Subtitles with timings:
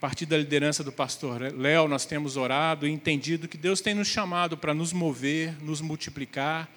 [0.00, 4.08] partir da liderança do pastor Léo, nós temos orado e entendido que Deus tem nos
[4.08, 6.70] chamado para nos mover, nos multiplicar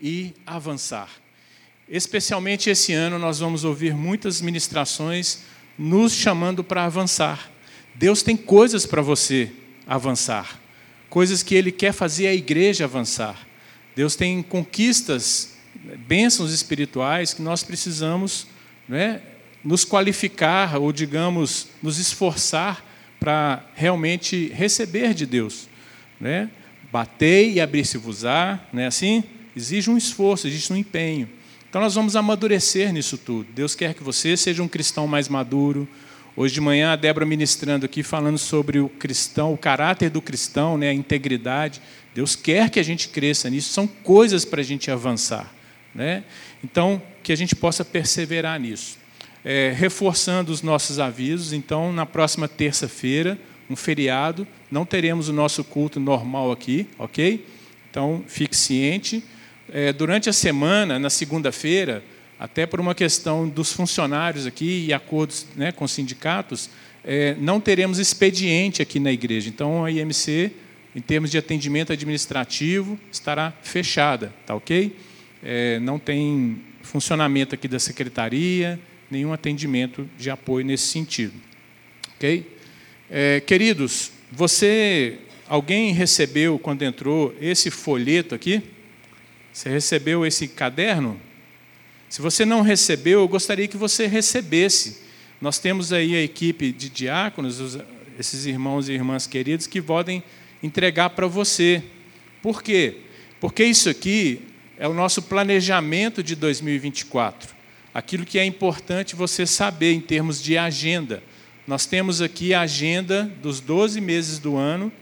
[0.00, 1.10] e avançar.
[1.86, 5.40] Especialmente esse ano, nós vamos ouvir muitas ministrações
[5.78, 7.50] nos chamando para avançar.
[7.94, 9.52] Deus tem coisas para você
[9.86, 10.58] avançar,
[11.10, 13.46] coisas que Ele quer fazer a igreja avançar.
[13.94, 15.54] Deus tem conquistas,
[16.08, 18.46] bênçãos espirituais que nós precisamos
[18.88, 19.20] né,
[19.64, 22.84] nos qualificar, ou digamos, nos esforçar
[23.18, 25.68] para realmente receber de Deus.
[26.18, 26.50] Né?
[26.90, 29.22] Batei e abrir-se-vos-á, não é assim?
[29.54, 31.28] Exige um esforço, existe um empenho.
[31.68, 33.46] Então nós vamos amadurecer nisso tudo.
[33.52, 35.86] Deus quer que você seja um cristão mais maduro.
[36.36, 40.78] Hoje de manhã a Débora ministrando aqui falando sobre o cristão, o caráter do cristão,
[40.78, 41.80] né, a integridade.
[42.14, 43.72] Deus quer que a gente cresça nisso.
[43.72, 45.52] São coisas para a gente avançar,
[45.94, 46.24] né?
[46.64, 48.99] Então que a gente possa perseverar nisso.
[49.44, 51.52] É, reforçando os nossos avisos.
[51.52, 57.46] Então na próxima terça-feira, um feriado, não teremos o nosso culto normal aqui, ok?
[57.88, 59.24] Então fique ciente
[59.72, 62.02] é, durante a semana, na segunda-feira,
[62.38, 66.70] até por uma questão dos funcionários aqui e acordos né, com sindicatos,
[67.04, 69.48] é, não teremos expediente aqui na igreja.
[69.48, 70.50] Então, a IMC,
[70.94, 74.96] em termos de atendimento administrativo, estará fechada, tá ok?
[75.42, 78.78] É, não tem funcionamento aqui da secretaria,
[79.10, 81.34] nenhum atendimento de apoio nesse sentido,
[82.14, 82.46] ok?
[83.10, 88.62] É, queridos, você, alguém recebeu quando entrou esse folheto aqui?
[89.52, 91.20] Você recebeu esse caderno?
[92.08, 95.02] Se você não recebeu, eu gostaria que você recebesse.
[95.40, 97.78] Nós temos aí a equipe de diáconos,
[98.18, 100.22] esses irmãos e irmãs queridos, que podem
[100.62, 101.82] entregar para você.
[102.42, 102.98] Por quê?
[103.40, 104.42] Porque isso aqui
[104.78, 107.59] é o nosso planejamento de 2024.
[107.92, 111.22] Aquilo que é importante você saber em termos de agenda.
[111.66, 114.92] Nós temos aqui a agenda dos 12 meses do ano,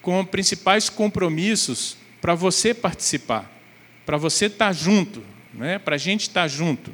[0.00, 3.52] com principais compromissos para você participar
[4.04, 5.22] para você estar tá junto,
[5.54, 5.78] né?
[5.78, 6.92] para a gente estar tá junto.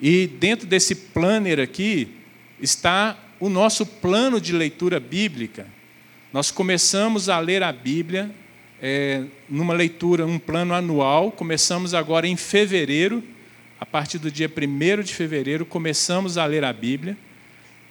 [0.00, 2.08] E dentro desse planner aqui
[2.60, 5.66] está o nosso plano de leitura bíblica.
[6.32, 8.30] Nós começamos a ler a Bíblia
[8.80, 11.30] é, numa leitura, um plano anual.
[11.30, 13.22] Começamos agora em fevereiro,
[13.84, 17.18] a partir do dia 1 de fevereiro, começamos a ler a Bíblia.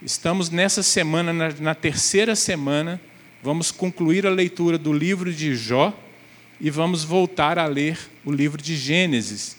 [0.02, 3.00] Estamos nessa semana, na, na terceira semana,
[3.44, 5.94] vamos concluir a leitura do livro de Jó
[6.60, 9.56] e vamos voltar a ler o livro de Gênesis.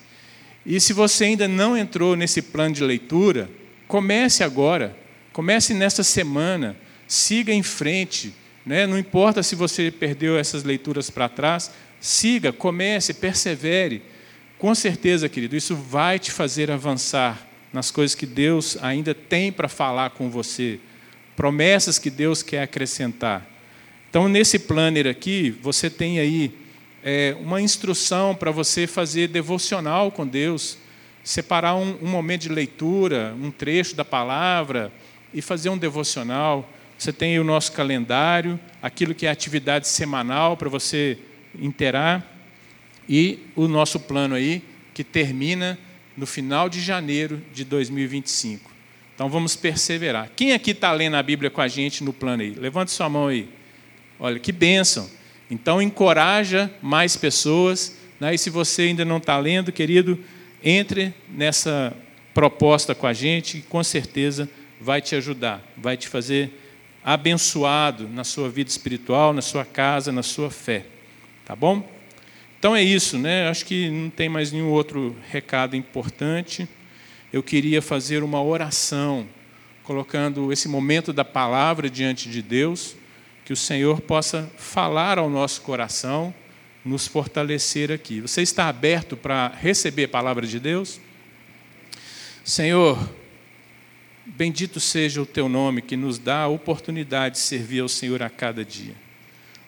[0.67, 3.49] E se você ainda não entrou nesse plano de leitura,
[3.87, 4.99] comece agora,
[5.33, 8.35] comece nesta semana, siga em frente.
[8.67, 8.89] Né?
[8.89, 11.71] Não importa se você perdeu essas leituras para trás,
[12.01, 14.03] siga, comece, persevere.
[14.59, 19.69] Com certeza, querido, isso vai te fazer avançar nas coisas que Deus ainda tem para
[19.69, 20.79] falar com você,
[21.35, 23.45] promessas que Deus quer acrescentar.
[24.09, 26.55] Então, nesse planner aqui, você tem aí
[27.03, 30.79] é, uma instrução para você fazer devocional com Deus,
[31.25, 34.93] separar um, um momento de leitura, um trecho da palavra
[35.35, 36.71] e fazer um devocional.
[36.97, 41.19] Você tem o nosso calendário, aquilo que é atividade semanal para você
[41.59, 42.34] interar
[43.09, 45.79] e o nosso plano aí que termina
[46.17, 48.71] no final de janeiro de 2025.
[49.15, 50.31] Então vamos perseverar.
[50.35, 52.51] Quem aqui está lendo a Bíblia com a gente no plano aí?
[52.51, 53.49] Levante sua mão aí.
[54.19, 55.09] Olha que bênção.
[55.51, 57.97] Então, encoraja mais pessoas.
[58.19, 58.35] Né?
[58.35, 60.19] E se você ainda não está lendo, querido,
[60.63, 61.95] entre nessa
[62.33, 64.49] proposta com a gente, que com certeza
[64.81, 66.61] vai te ajudar, vai te fazer
[67.05, 70.87] abençoado na sua vida espiritual, na sua casa, na sua fé.
[71.45, 71.87] Tá bom?
[72.65, 73.47] Então é isso, né?
[73.51, 76.67] Acho que não tem mais nenhum outro recado importante.
[77.31, 79.29] Eu queria fazer uma oração,
[79.83, 82.97] colocando esse momento da palavra diante de Deus
[83.45, 86.35] que o Senhor possa falar ao nosso coração,
[86.83, 88.23] nos fortalecer aqui.
[88.23, 90.99] Você está aberto para receber a palavra de Deus?
[92.43, 92.99] Senhor,
[94.25, 98.31] bendito seja o teu nome que nos dá a oportunidade de servir ao Senhor a
[98.31, 98.95] cada dia.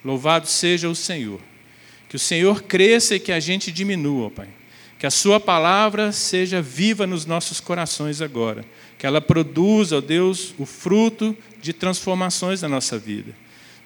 [0.02, 1.42] Louvado seja o Senhor.
[2.08, 4.48] Que o Senhor cresça e que a gente diminua, Pai.
[4.98, 8.64] Que a Sua palavra seja viva nos nossos corações agora.
[8.98, 13.34] Que ela produza, ó Deus, o fruto de transformações na nossa vida.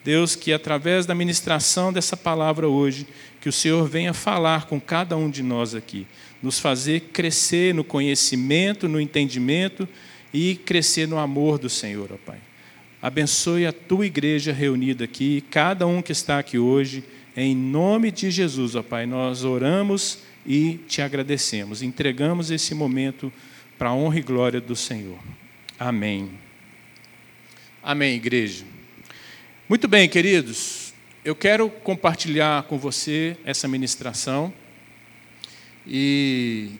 [0.03, 3.07] Deus, que através da ministração dessa palavra hoje,
[3.41, 6.07] que o Senhor venha falar com cada um de nós aqui,
[6.43, 9.87] nos fazer crescer no conhecimento, no entendimento
[10.33, 12.39] e crescer no amor do Senhor, ó Pai.
[13.03, 17.03] Abençoe a tua igreja reunida aqui, cada um que está aqui hoje,
[17.37, 19.07] em nome de Jesus, ó Pai.
[19.07, 21.83] Nós oramos e te agradecemos.
[21.83, 23.33] Entregamos esse momento
[23.79, 25.19] para a honra e glória do Senhor.
[25.79, 26.31] Amém.
[27.83, 28.65] Amém, igreja.
[29.69, 30.93] Muito bem, queridos.
[31.25, 34.53] Eu quero compartilhar com você essa ministração
[35.87, 36.73] e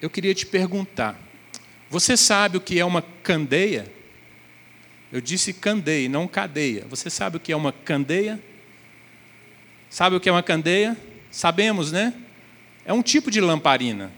[0.00, 1.20] eu queria te perguntar:
[1.90, 3.92] você sabe o que é uma candeia?
[5.12, 6.84] Eu disse candeia, não cadeia.
[6.88, 8.38] Você sabe o que é uma candeia?
[9.90, 10.96] Sabe o que é uma candeia?
[11.30, 12.12] Sabemos, né?
[12.84, 14.12] É um tipo de lamparina.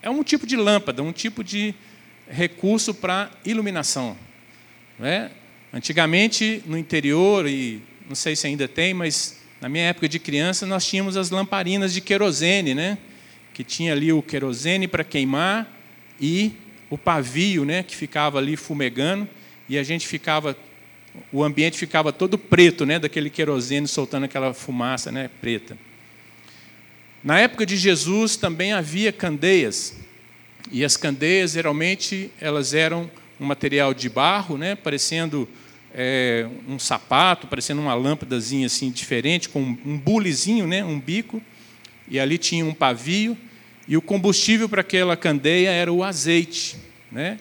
[0.00, 1.74] É um tipo de lâmpada, um tipo de
[2.28, 4.16] recurso para iluminação.
[5.00, 5.30] É?
[5.72, 10.66] Antigamente, no interior, e não sei se ainda tem, mas na minha época de criança,
[10.66, 12.98] nós tínhamos as lamparinas de querosene, né?
[13.52, 15.76] que tinha ali o querosene para queimar
[16.20, 16.52] e
[16.88, 17.82] o pavio né?
[17.82, 19.28] que ficava ali fumegando,
[19.68, 20.56] e a gente ficava,
[21.32, 22.98] o ambiente ficava todo preto, né?
[22.98, 25.30] daquele querosene soltando aquela fumaça né?
[25.40, 25.76] preta.
[27.22, 29.96] Na época de Jesus também havia candeias,
[30.70, 33.10] e as candeias geralmente elas eram
[33.40, 35.48] um material de barro, né, parecendo
[35.94, 41.42] é, um sapato, parecendo uma lâmpadazinha assim diferente, com um bulizinho, né, um bico,
[42.08, 43.36] e ali tinha um pavio,
[43.86, 46.76] e o combustível para aquela candeia era o azeite,
[47.10, 47.38] né?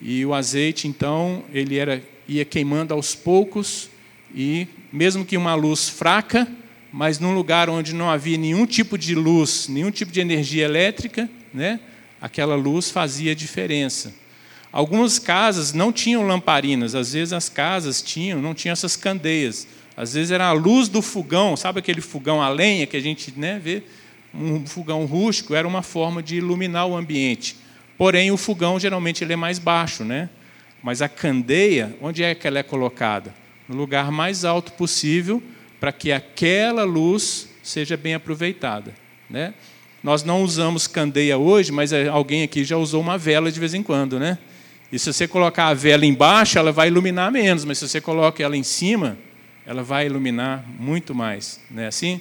[0.00, 3.88] E o azeite, então, ele era ia queimando aos poucos
[4.34, 6.46] e mesmo que uma luz fraca,
[6.92, 11.28] mas num lugar onde não havia nenhum tipo de luz, nenhum tipo de energia elétrica,
[11.52, 11.80] né?
[12.20, 14.14] Aquela luz fazia diferença.
[14.70, 19.66] Algumas casas não tinham lamparinas, às vezes as casas tinham, não tinham essas candeias.
[19.96, 23.32] Às vezes era a luz do fogão, sabe aquele fogão a lenha que a gente
[23.36, 23.82] né, vê?
[24.34, 27.56] Um fogão rústico era uma forma de iluminar o ambiente.
[27.96, 30.28] Porém, o fogão geralmente ele é mais baixo, né?
[30.82, 33.34] Mas a candeia, onde é que ela é colocada?
[33.68, 35.42] No lugar mais alto possível,
[35.80, 38.94] para que aquela luz seja bem aproveitada,
[39.28, 39.54] né?
[40.02, 43.82] Nós não usamos candeia hoje, mas alguém aqui já usou uma vela de vez em
[43.82, 44.38] quando, né?
[44.90, 48.42] E se você colocar a vela embaixo, ela vai iluminar menos, mas se você coloca
[48.42, 49.18] ela em cima,
[49.66, 51.60] ela vai iluminar muito mais.
[51.70, 52.20] Não é assim?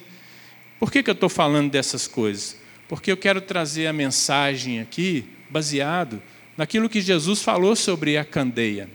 [0.79, 2.57] Por que, que eu estou falando dessas coisas?
[2.87, 6.21] Porque eu quero trazer a mensagem aqui baseado
[6.57, 8.89] naquilo que Jesus falou sobre a candeia.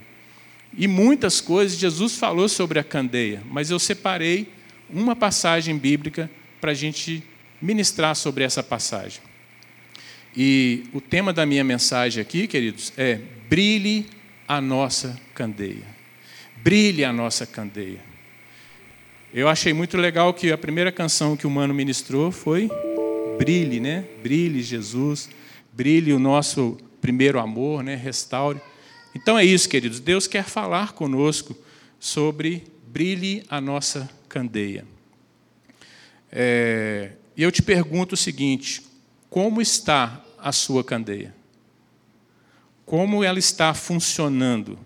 [0.76, 4.48] E muitas coisas Jesus falou sobre a candeia, mas eu separei
[4.90, 6.30] uma passagem bíblica
[6.60, 7.22] para a gente
[7.60, 9.20] ministrar sobre essa passagem.
[10.36, 14.06] E o tema da minha mensagem aqui, queridos, é brilhe
[14.48, 15.86] a nossa candeia.
[16.62, 18.00] Brilhe a nossa candeia.
[19.32, 22.70] Eu achei muito legal que a primeira canção que o mano ministrou foi
[23.38, 24.04] Brilhe, né?
[24.22, 25.28] Brilhe Jesus,
[25.72, 27.94] brilhe o nosso primeiro amor, né?
[27.94, 28.58] Restaure.
[29.14, 30.00] Então é isso, queridos.
[30.00, 31.54] Deus quer falar conosco
[32.00, 34.86] sobre brilhe a nossa candeia.
[36.30, 38.82] É, e eu te pergunto o seguinte:
[39.28, 41.34] como está a sua candeia?
[42.92, 44.78] como ela está funcionando?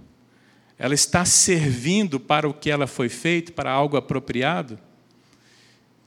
[0.78, 4.78] Ela está servindo para o que ela foi feita, para algo apropriado?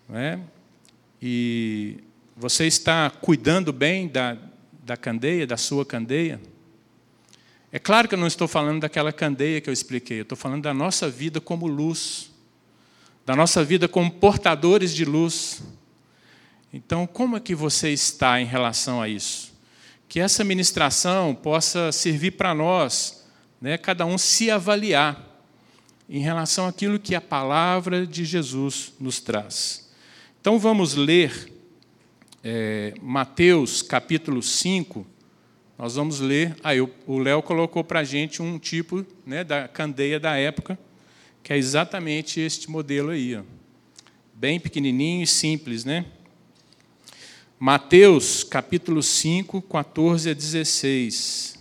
[0.07, 0.39] Não é?
[1.21, 1.97] E
[2.37, 4.37] você está cuidando bem da,
[4.89, 6.39] da candeia, da sua candeia?
[7.71, 10.63] É claro que eu não estou falando daquela candeia que eu expliquei, eu estou falando
[10.63, 12.31] da nossa vida como luz,
[13.25, 15.61] da nossa vida como portadores de luz.
[16.73, 19.49] Então, como é que você está em relação a isso?
[20.09, 23.23] que essa ministração possa servir para nós,
[23.61, 25.23] né, cada um se avaliar
[26.09, 29.87] em relação àquilo que a palavra de Jesus nos traz.
[30.41, 31.53] Então vamos ler
[32.43, 35.05] é, Mateus capítulo 5.
[35.77, 36.55] Nós vamos ler.
[36.63, 40.77] Aí o Léo colocou para a gente um tipo né, da candeia da época,
[41.43, 43.35] que é exatamente este modelo aí.
[43.35, 43.43] Ó.
[44.33, 46.05] Bem pequenininho e simples, né?
[47.57, 51.59] Mateus capítulo 5, 14 a 16.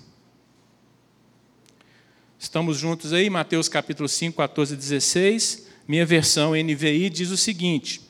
[2.38, 3.28] Estamos juntos aí?
[3.28, 5.66] Mateus capítulo 5, 14 a 16.
[5.88, 8.07] Minha versão NVI diz o seguinte: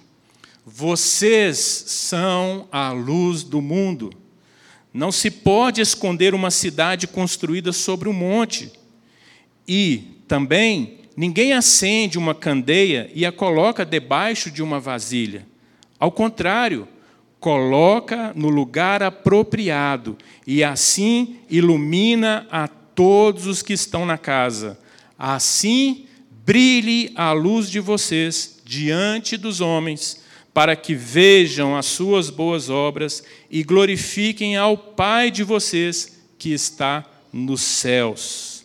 [0.70, 4.12] Vocês são a luz do mundo.
[4.92, 8.70] Não se pode esconder uma cidade construída sobre um monte.
[9.66, 15.46] E também ninguém acende uma candeia e a coloca debaixo de uma vasilha.
[15.98, 16.86] Ao contrário,
[17.40, 24.78] coloca no lugar apropriado e assim ilumina a todos os que estão na casa.
[25.18, 26.04] Assim
[26.44, 30.27] brilhe a luz de vocês diante dos homens,
[30.58, 37.06] para que vejam as suas boas obras e glorifiquem ao Pai de vocês que está
[37.32, 38.64] nos céus.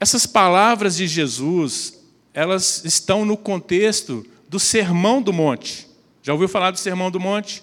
[0.00, 2.00] Essas palavras de Jesus,
[2.34, 5.86] elas estão no contexto do Sermão do Monte.
[6.20, 7.62] Já ouviu falar do Sermão do Monte?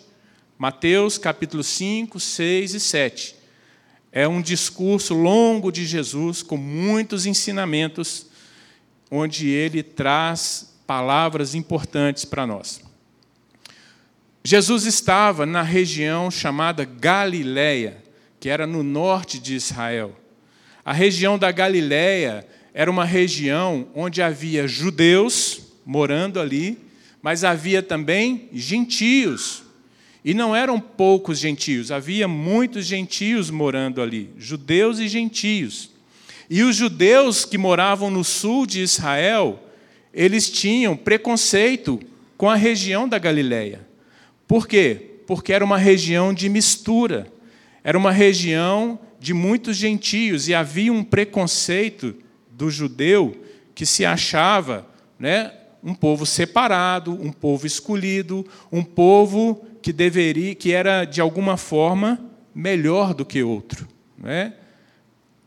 [0.58, 3.36] Mateus capítulo 5, 6 e 7.
[4.14, 8.28] É um discurso longo de Jesus com muitos ensinamentos
[9.12, 12.83] onde ele traz palavras importantes para nós.
[14.46, 18.04] Jesus estava na região chamada Galiléia,
[18.42, 20.14] que era no norte de Israel.
[20.84, 26.78] A região da Galiléia era uma região onde havia judeus morando ali,
[27.22, 29.64] mas havia também gentios.
[30.26, 35.90] E não eram poucos gentios, havia muitos gentios morando ali, judeus e gentios.
[36.50, 39.64] E os judeus que moravam no sul de Israel,
[40.14, 41.98] eles tinham preconceito
[42.38, 43.83] com a região da Galiléia.
[44.54, 45.16] Por quê?
[45.26, 47.26] Porque era uma região de mistura,
[47.84, 52.14] era uma região de muitos gentios e havia um preconceito
[52.52, 53.36] do judeu
[53.74, 55.52] que se achava né,
[55.84, 62.24] um povo separado, um povo escolhido, um povo que deveria, que era de alguma forma
[62.54, 63.88] melhor do que outro.
[64.16, 64.54] Né?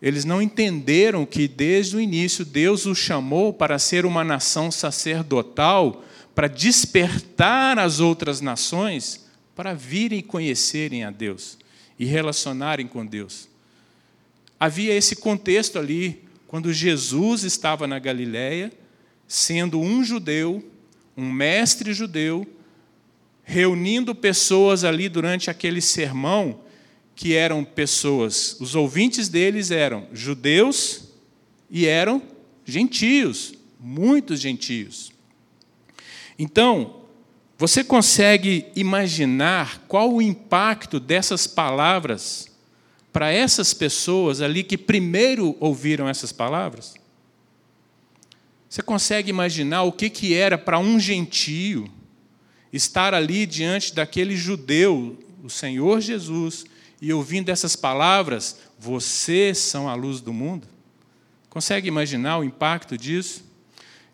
[0.02, 6.02] Eles não entenderam que desde o início Deus os chamou para ser uma nação sacerdotal
[6.36, 11.56] para despertar as outras nações para virem conhecerem a Deus
[11.98, 13.48] e relacionarem com Deus.
[14.60, 18.70] Havia esse contexto ali quando Jesus estava na Galiléia,
[19.26, 20.62] sendo um judeu,
[21.16, 22.46] um mestre judeu,
[23.42, 26.60] reunindo pessoas ali durante aquele sermão,
[27.14, 31.14] que eram pessoas, os ouvintes deles eram judeus
[31.70, 32.20] e eram
[32.62, 35.15] gentios, muitos gentios.
[36.38, 37.02] Então,
[37.58, 42.48] você consegue imaginar qual o impacto dessas palavras
[43.12, 46.94] para essas pessoas ali que primeiro ouviram essas palavras?
[48.68, 51.90] Você consegue imaginar o que, que era para um gentio
[52.70, 56.66] estar ali diante daquele judeu, o Senhor Jesus,
[57.00, 60.68] e ouvindo essas palavras: Vocês são a luz do mundo?
[61.48, 63.44] Consegue imaginar o impacto disso?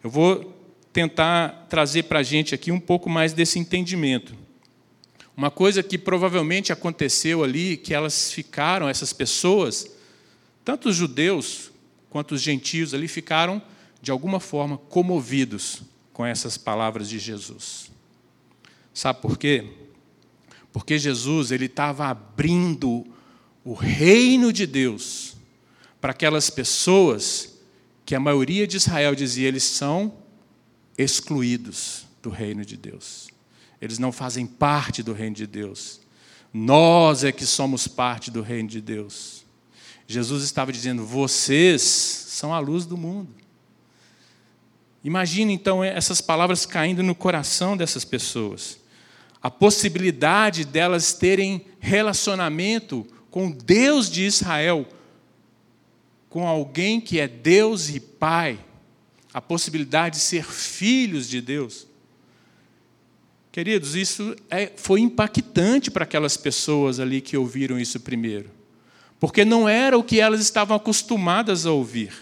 [0.04, 0.61] Eu vou
[0.92, 4.34] tentar trazer para a gente aqui um pouco mais desse entendimento.
[5.36, 9.90] Uma coisa que provavelmente aconteceu ali, que elas ficaram, essas pessoas,
[10.64, 11.70] tanto os judeus
[12.10, 13.62] quanto os gentios ali, ficaram,
[14.02, 15.82] de alguma forma, comovidos
[16.12, 17.90] com essas palavras de Jesus.
[18.92, 19.64] Sabe por quê?
[20.70, 23.06] Porque Jesus ele estava abrindo
[23.64, 25.34] o reino de Deus
[26.00, 27.58] para aquelas pessoas
[28.04, 30.21] que a maioria de Israel dizia eles são
[30.96, 33.28] excluídos do reino de Deus.
[33.80, 36.00] Eles não fazem parte do reino de Deus.
[36.52, 39.44] Nós é que somos parte do reino de Deus.
[40.06, 43.34] Jesus estava dizendo: vocês são a luz do mundo.
[45.02, 48.78] Imagine então essas palavras caindo no coração dessas pessoas.
[49.42, 54.86] A possibilidade delas terem relacionamento com Deus de Israel,
[56.28, 58.58] com alguém que é Deus e Pai,
[59.32, 61.86] a possibilidade de ser filhos de Deus.
[63.50, 68.50] Queridos, isso é, foi impactante para aquelas pessoas ali que ouviram isso primeiro,
[69.20, 72.12] porque não era o que elas estavam acostumadas a ouvir.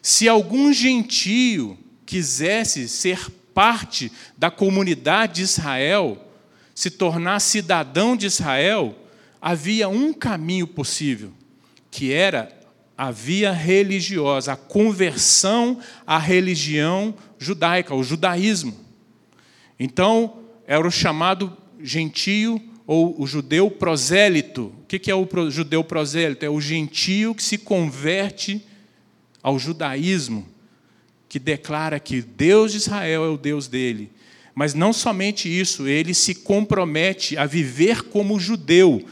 [0.00, 6.18] Se algum gentio quisesse ser parte da comunidade de Israel,
[6.74, 8.98] se tornar cidadão de Israel,
[9.40, 11.32] havia um caminho possível,
[11.90, 12.50] que era
[12.96, 18.74] a via religiosa, a conversão à religião judaica, ao judaísmo.
[19.78, 24.72] Então, era o chamado gentio ou o judeu prosélito.
[24.82, 26.44] O que é o judeu prosélito?
[26.44, 28.64] É o gentio que se converte
[29.42, 30.46] ao judaísmo,
[31.28, 34.10] que declara que Deus de Israel é o Deus dele.
[34.54, 39.04] Mas não somente isso, ele se compromete a viver como judeu,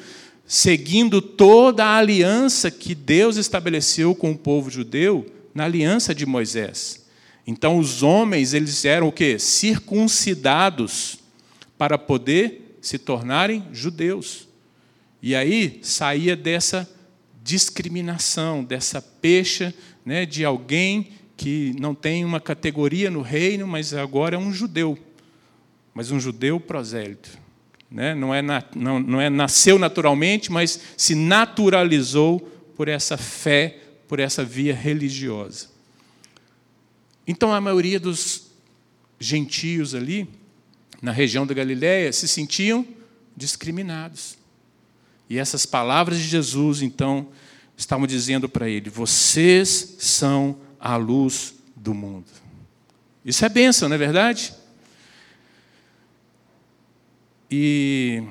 [0.55, 7.07] seguindo toda a aliança que Deus estabeleceu com o povo judeu na aliança de Moisés.
[7.47, 9.39] Então os homens, eles eram o quê?
[9.39, 11.21] Circuncidados
[11.79, 14.47] para poder se tornarem judeus.
[15.23, 16.87] E aí saía dessa
[17.43, 19.73] discriminação, dessa pecha
[20.05, 24.99] né, de alguém que não tem uma categoria no reino, mas agora é um judeu,
[25.95, 27.42] mas um judeu prosélito.
[27.93, 28.15] Né?
[28.15, 32.41] Não, é na, não, não é nasceu naturalmente, mas se naturalizou
[32.75, 35.69] por essa fé, por essa via religiosa.
[37.27, 38.51] Então a maioria dos
[39.21, 40.29] gentios ali,
[41.03, 42.87] na região da Galiléia, se sentiam
[43.37, 44.39] discriminados.
[45.29, 47.29] E essas palavras de Jesus, então,
[47.77, 52.27] estavam dizendo para ele: vocês são a luz do mundo.
[53.25, 54.53] Isso é bênção, não é verdade?
[57.55, 58.23] E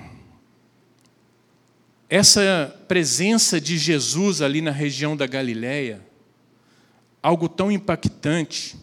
[2.10, 6.04] essa presença de Jesus ali na região da Galiléia,
[7.22, 8.76] algo tão impactante,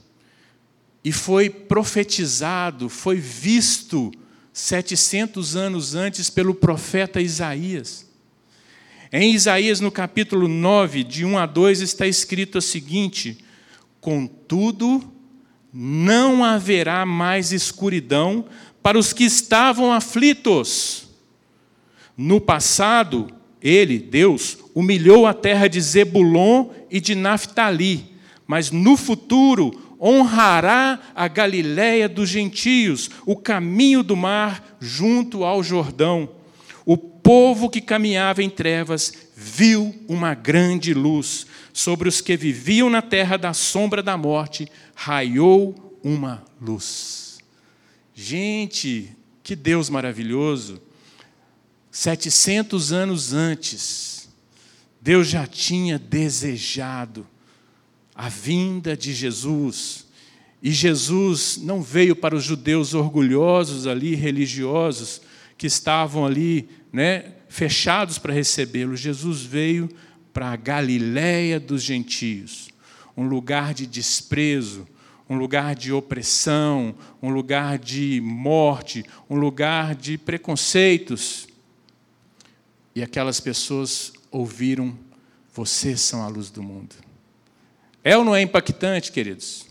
[1.02, 4.12] e foi profetizado, foi visto
[4.52, 8.06] 700 anos antes pelo profeta Isaías.
[9.12, 13.44] Em Isaías, no capítulo 9, de 1 a 2, está escrito o seguinte:
[14.00, 15.17] Contudo,
[15.72, 18.44] não haverá mais escuridão
[18.82, 21.08] para os que estavam aflitos.
[22.16, 23.28] No passado,
[23.60, 28.12] ele, Deus, humilhou a terra de Zebulon e de Naphtali,
[28.46, 36.28] mas no futuro honrará a Galiléia dos gentios, o caminho do mar junto ao Jordão.
[36.86, 41.46] O povo que caminhava em trevas viu uma grande luz.
[41.78, 44.66] Sobre os que viviam na terra da sombra da morte,
[44.96, 47.38] raiou uma luz.
[48.12, 50.82] Gente, que Deus maravilhoso!
[51.92, 54.28] 700 anos antes,
[55.00, 57.24] Deus já tinha desejado
[58.12, 60.04] a vinda de Jesus.
[60.60, 65.22] E Jesus não veio para os judeus orgulhosos ali, religiosos,
[65.56, 68.96] que estavam ali, né, fechados para recebê-lo.
[68.96, 69.88] Jesus veio
[70.38, 72.68] para a Galiléia dos gentios,
[73.16, 74.86] um lugar de desprezo,
[75.28, 81.48] um lugar de opressão, um lugar de morte, um lugar de preconceitos.
[82.94, 84.96] E aquelas pessoas ouviram:
[85.52, 86.94] Vocês são a luz do mundo.
[88.04, 89.66] É ou não é impactante, queridos?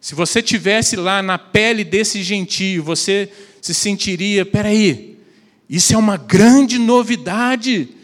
[0.00, 3.30] Se você tivesse lá na pele desse gentio, você
[3.60, 5.18] se sentiria, peraí,
[5.68, 8.00] isso é uma grande novidade.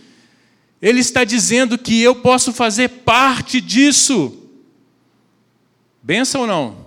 [0.80, 4.48] Ele está dizendo que eu posso fazer parte disso.
[6.02, 6.86] Benção ou não?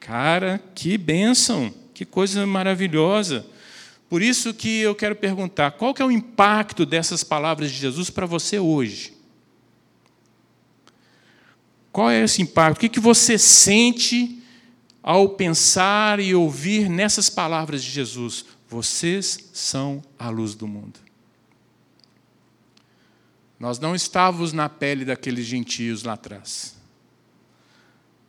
[0.00, 3.46] Cara, que benção, que coisa maravilhosa.
[4.08, 8.10] Por isso que eu quero perguntar, qual que é o impacto dessas palavras de Jesus
[8.10, 9.14] para você hoje?
[11.92, 12.78] Qual é esse impacto?
[12.78, 14.42] O que, que você sente
[15.02, 18.44] ao pensar e ouvir nessas palavras de Jesus?
[18.68, 20.98] Vocês são a luz do mundo.
[23.60, 26.74] Nós não estávamos na pele daqueles gentios lá atrás.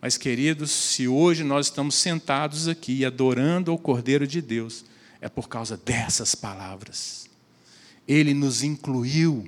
[0.02, 4.84] Mas, queridos, se hoje nós estamos sentados aqui adorando ao Cordeiro de Deus,
[5.22, 7.30] é por causa dessas palavras.
[8.06, 9.48] Ele nos incluiu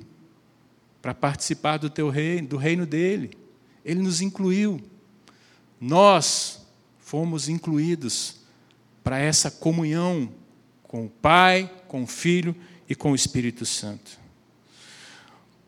[1.01, 3.37] para participar do teu reino, do reino dele.
[3.83, 4.79] Ele nos incluiu.
[5.81, 6.65] Nós
[6.99, 8.37] fomos incluídos
[9.03, 10.31] para essa comunhão
[10.83, 12.55] com o Pai, com o Filho
[12.87, 14.22] e com o Espírito Santo.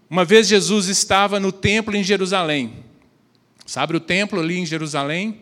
[0.09, 2.83] Uma vez Jesus estava no templo em Jerusalém.
[3.65, 5.41] Sabe o templo ali em Jerusalém?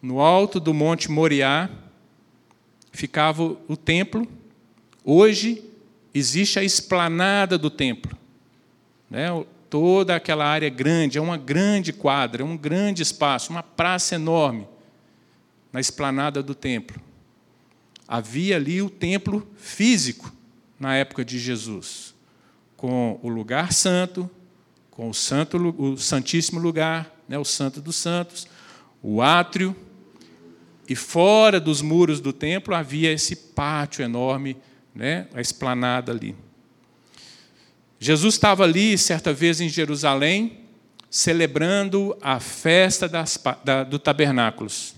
[0.00, 1.68] No alto do Monte Moriá
[2.92, 4.26] ficava o templo.
[5.04, 5.62] Hoje
[6.14, 8.16] existe a esplanada do templo.
[9.10, 9.28] Né?
[9.68, 14.66] toda aquela área grande, é uma grande quadra, é um grande espaço, uma praça enorme,
[15.72, 17.00] na esplanada do templo.
[18.08, 20.32] Havia ali o templo físico
[20.78, 22.14] na época de Jesus,
[22.76, 24.30] com o lugar santo,
[24.90, 28.46] com o, santo, o santíssimo lugar, né, o santo dos santos,
[29.02, 29.74] o átrio,
[30.88, 34.56] e fora dos muros do templo havia esse pátio enorme,
[34.94, 36.34] né, a esplanada ali.
[37.98, 40.60] Jesus estava ali, certa vez em Jerusalém,
[41.10, 44.94] celebrando a festa das, da, do tabernáculos.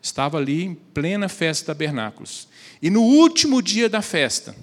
[0.00, 2.48] Estava ali em plena festa do tabernáculos.
[2.80, 4.54] E no último dia da festa,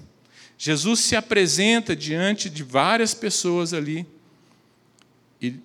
[0.56, 4.06] Jesus se apresenta diante de várias pessoas ali,
[5.40, 5.56] e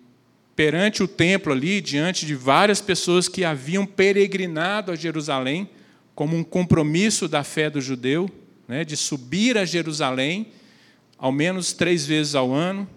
[0.55, 5.69] perante o templo ali, diante de várias pessoas que haviam peregrinado a Jerusalém,
[6.15, 8.29] como um compromisso da fé do judeu,
[8.67, 10.51] né, de subir a Jerusalém
[11.17, 12.87] ao menos três vezes ao ano,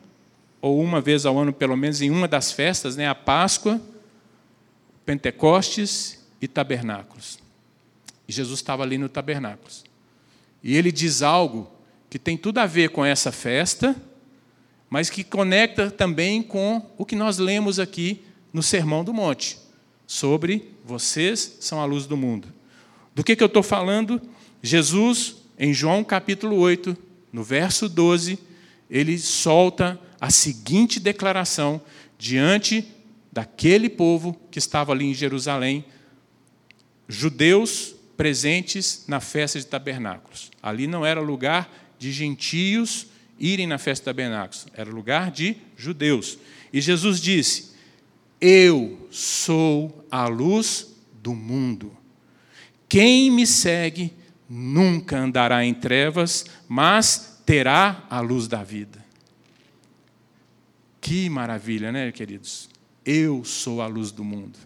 [0.61, 3.09] ou uma vez ao ano, pelo menos, em uma das festas, né?
[3.09, 3.81] a Páscoa,
[5.07, 7.38] Pentecostes e Tabernáculos.
[8.29, 9.85] E Jesus estava ali no Tabernáculos.
[10.62, 11.70] E ele diz algo
[12.11, 13.94] que tem tudo a ver com essa festa,
[14.90, 19.57] mas que conecta também com o que nós lemos aqui no Sermão do Monte,
[20.05, 22.53] sobre vocês são a luz do mundo.
[23.14, 24.20] Do que, que eu estou falando?
[24.61, 26.96] Jesus, em João capítulo 8,
[27.33, 28.40] no verso 12,
[28.90, 31.81] ele solta a seguinte declaração
[32.18, 32.88] diante
[33.33, 35.85] daquele povo que estava ali em Jerusalém,
[37.09, 40.51] judeus presentes na festa de tabernáculos.
[40.61, 43.06] Ali não era lugar de gentios
[43.38, 46.38] irem na festa de tabernáculos, era lugar de judeus.
[46.72, 47.72] E Jesus disse:
[48.40, 51.94] Eu sou a luz do mundo.
[52.88, 54.14] Quem me segue
[54.48, 59.04] nunca andará em trevas, mas terá a luz da vida.
[61.00, 62.68] Que maravilha, né, queridos?
[63.04, 64.58] Eu sou a luz do mundo.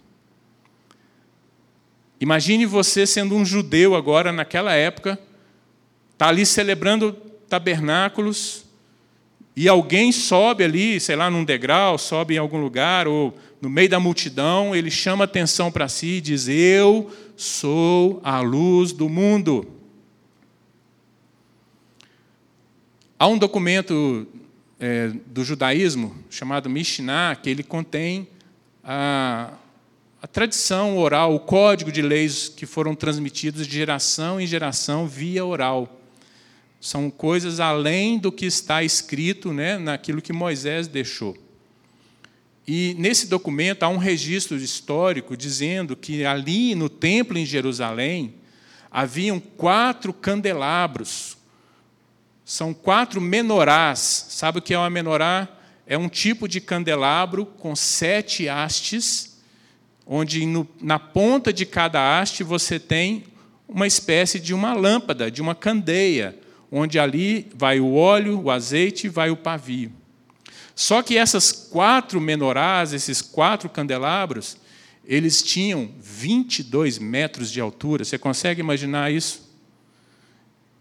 [2.21, 5.19] Imagine você sendo um judeu agora, naquela época,
[6.15, 7.13] está ali celebrando
[7.49, 8.65] tabernáculos,
[9.57, 13.89] e alguém sobe ali, sei lá, num degrau, sobe em algum lugar, ou no meio
[13.89, 19.67] da multidão, ele chama atenção para si e diz: Eu sou a luz do mundo.
[23.17, 24.27] Há um documento
[24.81, 28.27] é, do judaísmo chamado Mishnah, que ele contém
[28.83, 29.53] a,
[30.21, 35.45] a tradição oral, o código de leis que foram transmitidos de geração em geração via
[35.45, 36.01] oral.
[36.85, 41.35] São coisas além do que está escrito né, naquilo que Moisés deixou.
[42.69, 48.35] E nesse documento há um registro histórico dizendo que ali no templo em Jerusalém
[48.91, 51.39] haviam quatro candelabros.
[52.45, 54.27] São quatro menorás.
[54.29, 55.49] Sabe o que é uma menorá?
[55.87, 59.39] É um tipo de candelabro com sete hastes,
[60.07, 63.25] onde no, na ponta de cada haste você tem
[63.67, 66.44] uma espécie de uma lâmpada, de uma candeia,
[66.77, 69.93] onde ali vai o óleo, o azeite vai o pavio.
[70.75, 74.57] Só que essas quatro menorás, esses quatro candelabros,
[75.05, 78.05] eles tinham 22 metros de altura.
[78.05, 79.55] Você consegue imaginar isso?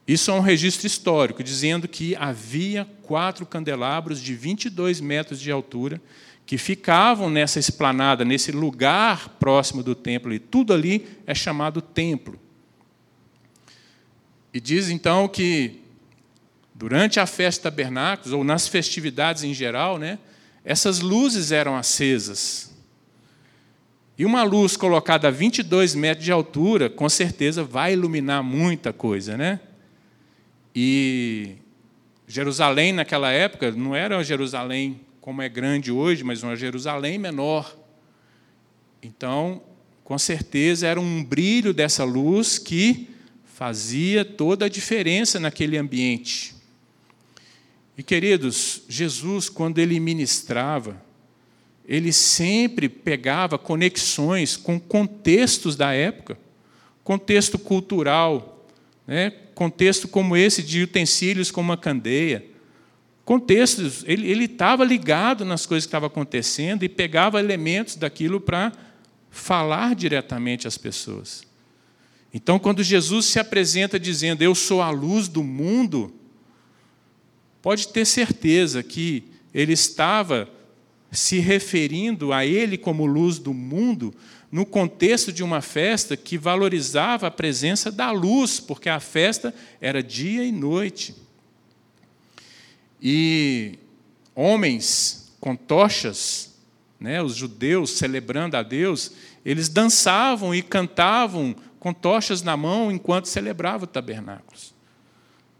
[0.07, 6.01] Isso é um registro histórico, dizendo que havia quatro candelabros de 22 metros de altura
[6.43, 12.39] que ficavam nessa esplanada, nesse lugar próximo do templo, e tudo ali é chamado templo.
[14.51, 15.82] E diz então que
[16.75, 20.19] durante a festa tabernáculos, ou nas festividades em geral, né,
[20.65, 22.73] essas luzes eram acesas.
[24.17, 29.35] E uma luz colocada a 22 metros de altura, com certeza vai iluminar muita coisa,
[29.35, 29.59] né?
[30.75, 31.55] E
[32.27, 37.75] Jerusalém, naquela época, não era uma Jerusalém como é grande hoje, mas uma Jerusalém menor.
[39.01, 39.61] Então,
[40.03, 43.09] com certeza, era um brilho dessa luz que
[43.45, 46.55] fazia toda a diferença naquele ambiente.
[47.97, 51.01] E queridos, Jesus, quando ele ministrava,
[51.85, 56.37] ele sempre pegava conexões com contextos da época,
[57.03, 58.67] contexto cultural,
[59.05, 59.31] né?
[59.53, 62.45] contexto como esse de utensílios como a candeia,
[63.23, 68.71] contextos, ele estava ligado nas coisas que estavam acontecendo e pegava elementos daquilo para
[69.29, 71.43] falar diretamente às pessoas.
[72.33, 76.13] Então, quando Jesus se apresenta dizendo, Eu sou a luz do mundo,
[77.63, 79.23] pode ter certeza que
[79.53, 80.49] ele estava
[81.09, 84.13] se referindo a ele como luz do mundo
[84.51, 90.03] no contexto de uma festa que valorizava a presença da luz, porque a festa era
[90.03, 91.15] dia e noite.
[93.01, 93.79] E
[94.35, 96.55] homens com tochas,
[96.99, 99.13] né, os judeus celebrando a Deus,
[99.45, 104.73] eles dançavam e cantavam com tochas na mão enquanto celebravam tabernáculos.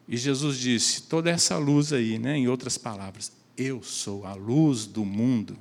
[0.07, 4.85] E Jesus disse: toda essa luz aí, né, em outras palavras, eu sou a luz
[4.85, 5.57] do mundo.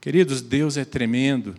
[0.00, 1.54] Queridos, Deus é tremendo.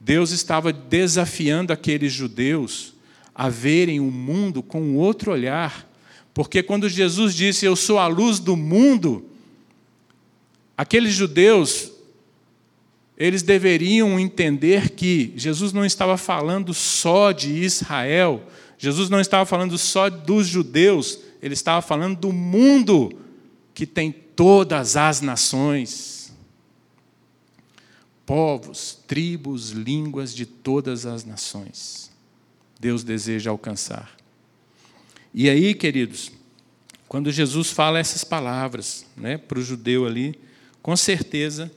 [0.00, 2.94] Deus estava desafiando aqueles judeus
[3.34, 5.86] a verem o mundo com outro olhar.
[6.32, 9.24] Porque quando Jesus disse, Eu sou a luz do mundo,
[10.76, 11.92] aqueles judeus,
[13.16, 18.46] eles deveriam entender que Jesus não estava falando só de Israel,
[18.78, 23.10] Jesus não estava falando só dos judeus, ele estava falando do mundo
[23.72, 26.32] que tem todas as nações,
[28.24, 32.10] povos, tribos, línguas de todas as nações.
[32.78, 34.14] Deus deseja alcançar.
[35.32, 36.32] E aí, queridos,
[37.08, 40.38] quando Jesus fala essas palavras né, para o judeu ali,
[40.82, 41.70] com certeza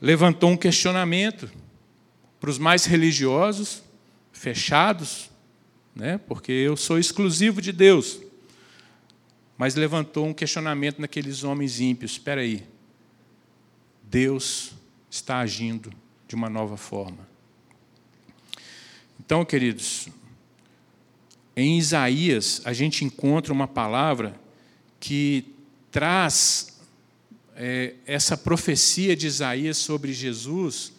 [0.00, 1.48] levantou um questionamento
[2.40, 3.82] para os mais religiosos,
[4.32, 5.30] fechados,
[5.94, 6.18] né?
[6.18, 8.20] porque eu sou exclusivo de Deus.
[9.56, 12.66] Mas levantou um questionamento naqueles homens ímpios: espera aí,
[14.02, 14.72] Deus
[15.10, 15.92] está agindo
[16.26, 17.28] de uma nova forma.
[19.20, 20.08] Então, queridos,
[21.54, 24.34] em Isaías a gente encontra uma palavra
[24.98, 25.54] que
[25.90, 26.80] traz
[27.54, 30.92] é, essa profecia de Isaías sobre Jesus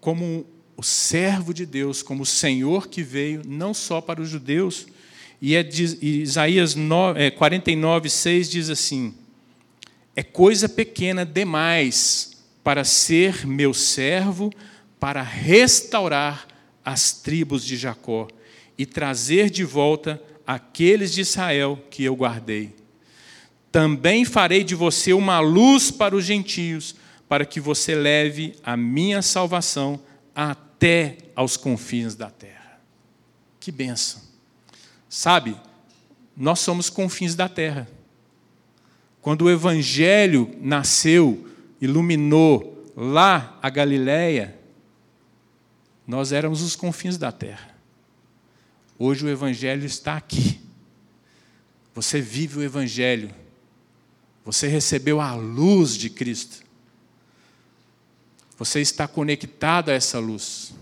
[0.00, 4.86] como o servo de Deus, como o Senhor que veio não só para os judeus.
[5.40, 9.14] E, é de, Isaías 9, é, 49, 6 diz assim:
[10.16, 14.50] É coisa pequena demais para ser meu servo,
[14.98, 16.46] para restaurar
[16.84, 18.28] as tribos de Jacó
[18.76, 22.74] e trazer de volta aqueles de Israel que eu guardei.
[23.70, 26.94] Também farei de você uma luz para os gentios,
[27.28, 30.00] para que você leve a minha salvação
[30.34, 32.80] a até aos confins da terra.
[33.60, 34.20] Que benção.
[35.08, 35.56] Sabe,
[36.36, 37.88] nós somos confins da terra.
[39.22, 41.48] Quando o evangelho nasceu,
[41.80, 44.58] iluminou lá a Galileia,
[46.06, 47.74] nós éramos os confins da terra.
[48.98, 50.60] Hoje o evangelho está aqui.
[51.94, 53.30] Você vive o evangelho.
[54.44, 56.63] Você recebeu a luz de Cristo.
[58.58, 60.74] Você está conectado a essa luz.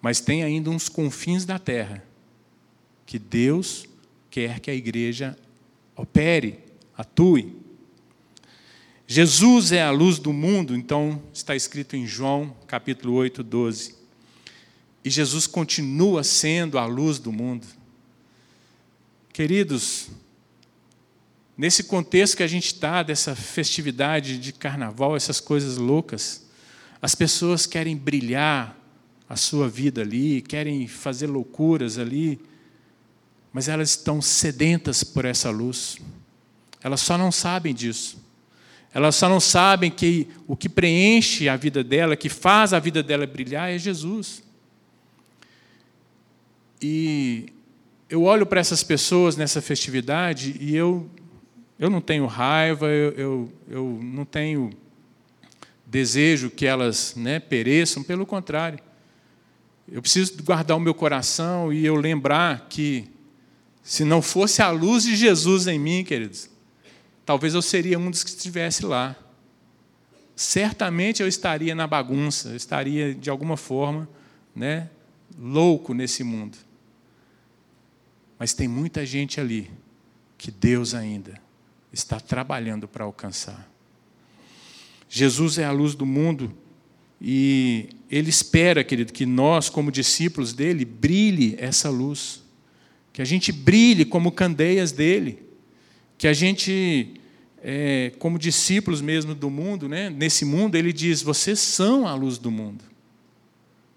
[0.00, 2.04] Mas tem ainda uns confins da terra
[3.04, 3.86] que Deus
[4.30, 5.36] quer que a igreja
[5.96, 6.58] opere,
[6.96, 7.56] atue.
[9.06, 13.94] Jesus é a luz do mundo, então está escrito em João, capítulo 8, 12.
[15.04, 17.66] E Jesus continua sendo a luz do mundo.
[19.32, 20.08] Queridos,
[21.56, 26.45] nesse contexto que a gente está, dessa festividade de carnaval, essas coisas loucas,
[27.06, 28.76] as pessoas querem brilhar
[29.28, 32.40] a sua vida ali, querem fazer loucuras ali,
[33.52, 35.98] mas elas estão sedentas por essa luz.
[36.82, 38.20] Elas só não sabem disso.
[38.92, 43.04] Elas só não sabem que o que preenche a vida dela, que faz a vida
[43.04, 44.42] dela brilhar, é Jesus.
[46.82, 47.52] E
[48.10, 51.08] eu olho para essas pessoas nessa festividade e eu,
[51.78, 54.70] eu não tenho raiva, eu, eu, eu não tenho
[55.96, 58.78] desejo que elas né, pereçam, pelo contrário.
[59.90, 63.08] Eu preciso guardar o meu coração e eu lembrar que,
[63.82, 66.50] se não fosse a luz de Jesus em mim, queridos,
[67.24, 69.16] talvez eu seria um dos que estivesse lá.
[70.34, 74.06] Certamente eu estaria na bagunça, eu estaria, de alguma forma,
[74.54, 74.90] né,
[75.38, 76.58] louco nesse mundo.
[78.38, 79.70] Mas tem muita gente ali
[80.36, 81.40] que Deus ainda
[81.90, 83.75] está trabalhando para alcançar.
[85.08, 86.52] Jesus é a luz do mundo
[87.20, 92.42] e ele espera, querido, que nós, como discípulos dele, brilhe essa luz.
[93.12, 95.42] Que a gente brilhe como candeias dele.
[96.18, 97.14] Que a gente,
[97.62, 102.38] é, como discípulos mesmo do mundo, né, nesse mundo, ele diz: vocês são a luz
[102.38, 102.84] do mundo.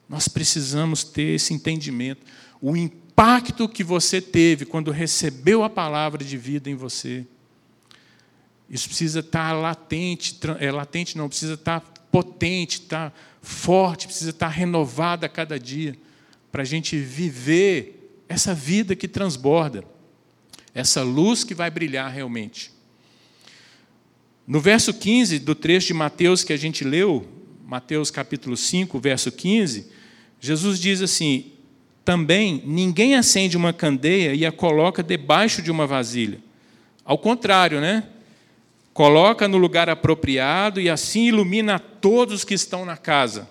[0.08, 2.26] Nós precisamos ter esse entendimento.
[2.62, 7.28] O impacto que você teve quando recebeu a palavra de vida em você
[8.70, 15.26] isso precisa estar latente, é, latente não, precisa estar potente, estar forte, precisa estar renovado
[15.26, 15.96] a cada dia,
[16.52, 19.84] para a gente viver essa vida que transborda,
[20.74, 22.72] essa luz que vai brilhar realmente.
[24.48, 27.28] No verso 15 do trecho de Mateus que a gente leu,
[27.66, 29.88] Mateus capítulo 5, verso 15,
[30.40, 31.52] Jesus diz assim:
[32.04, 36.40] Também ninguém acende uma candeia e a coloca debaixo de uma vasilha.
[37.06, 38.04] Ao contrário, né?
[39.00, 43.48] Coloca no lugar apropriado e assim ilumina todos que estão na casa.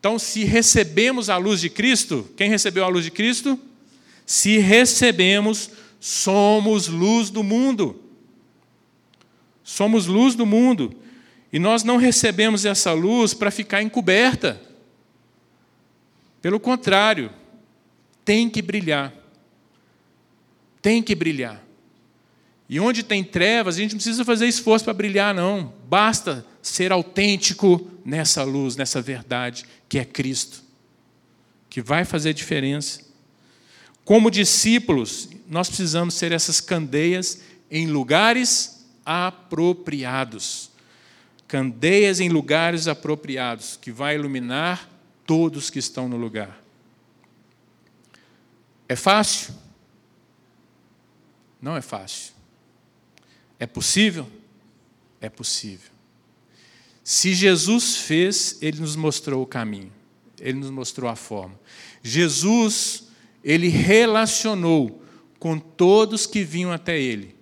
[0.00, 3.56] Então, se recebemos a luz de Cristo, quem recebeu a luz de Cristo?
[4.26, 8.02] Se recebemos, somos luz do mundo.
[9.62, 10.92] Somos luz do mundo.
[11.52, 14.60] E nós não recebemos essa luz para ficar encoberta.
[16.42, 17.30] Pelo contrário,
[18.24, 19.14] tem que brilhar.
[20.82, 21.67] Tem que brilhar.
[22.68, 25.72] E onde tem trevas, a gente não precisa fazer esforço para brilhar, não.
[25.88, 30.62] Basta ser autêntico nessa luz, nessa verdade, que é Cristo,
[31.70, 33.00] que vai fazer diferença.
[34.04, 40.70] Como discípulos, nós precisamos ser essas candeias em lugares apropriados.
[41.46, 44.88] Candeias em lugares apropriados, que vai iluminar
[45.24, 46.62] todos que estão no lugar.
[48.86, 49.54] É fácil?
[51.60, 52.37] Não é fácil.
[53.58, 54.26] É possível?
[55.20, 55.90] É possível.
[57.02, 59.92] Se Jesus fez, ele nos mostrou o caminho,
[60.38, 61.58] ele nos mostrou a forma.
[62.02, 63.04] Jesus,
[63.42, 65.02] ele relacionou
[65.38, 67.34] com todos que vinham até ele,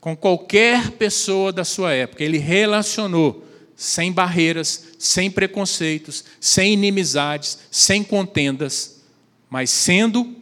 [0.00, 8.02] com qualquer pessoa da sua época, ele relacionou sem barreiras, sem preconceitos, sem inimizades, sem
[8.02, 9.02] contendas,
[9.50, 10.34] mas sendo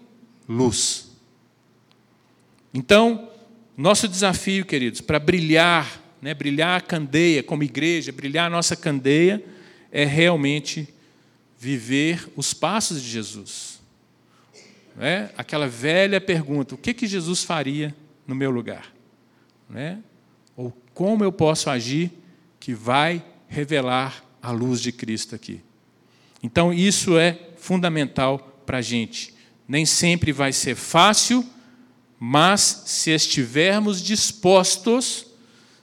[0.48, 1.09] luz.
[2.75, 3.31] Então,
[3.82, 9.44] nosso desafio, queridos, para brilhar, né, brilhar a candeia como igreja, brilhar a nossa candeia,
[9.90, 10.88] é realmente
[11.58, 13.80] viver os passos de Jesus.
[14.94, 15.30] Né?
[15.36, 17.92] Aquela velha pergunta: o que, que Jesus faria
[18.24, 18.94] no meu lugar?
[19.68, 19.98] Né?
[20.56, 22.12] Ou como eu posso agir
[22.60, 25.60] que vai revelar a luz de Cristo aqui?
[26.40, 29.34] Então, isso é fundamental para a gente.
[29.66, 31.44] Nem sempre vai ser fácil
[32.24, 35.26] mas se estivermos dispostos,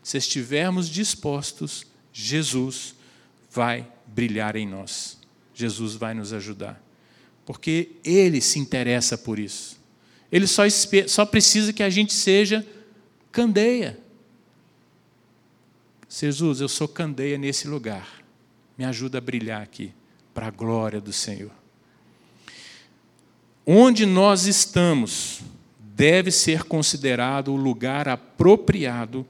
[0.02, 2.96] se estivermos dispostos, Jesus
[3.52, 5.18] vai brilhar em nós.
[5.54, 6.82] Jesus vai nos ajudar.
[7.46, 9.78] Porque Ele se interessa por isso.
[10.32, 10.64] Ele só,
[11.10, 12.66] só precisa que a gente seja
[13.34, 14.00] candeia.
[16.08, 18.24] Jesus, eu sou candeia nesse lugar.
[18.78, 19.92] Me ajuda a brilhar aqui,
[20.34, 21.52] para a glória do Senhor.
[23.66, 25.44] Onde nós estamos
[26.00, 29.28] deve ser considerado o lugar apropriado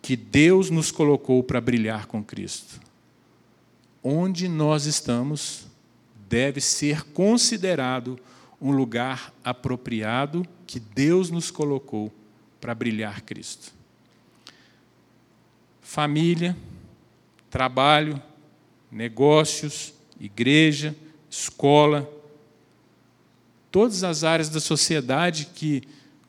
[0.00, 2.80] que Deus nos colocou para brilhar com Cristo.
[4.02, 5.66] Onde nós estamos
[6.30, 8.18] deve ser considerado
[8.58, 12.10] um lugar apropriado que Deus nos colocou
[12.58, 13.70] para brilhar Cristo.
[15.82, 16.56] Família,
[17.50, 18.22] trabalho,
[18.90, 20.96] negócios, igreja,
[21.28, 22.10] escola,
[23.76, 25.82] todas as áreas da sociedade que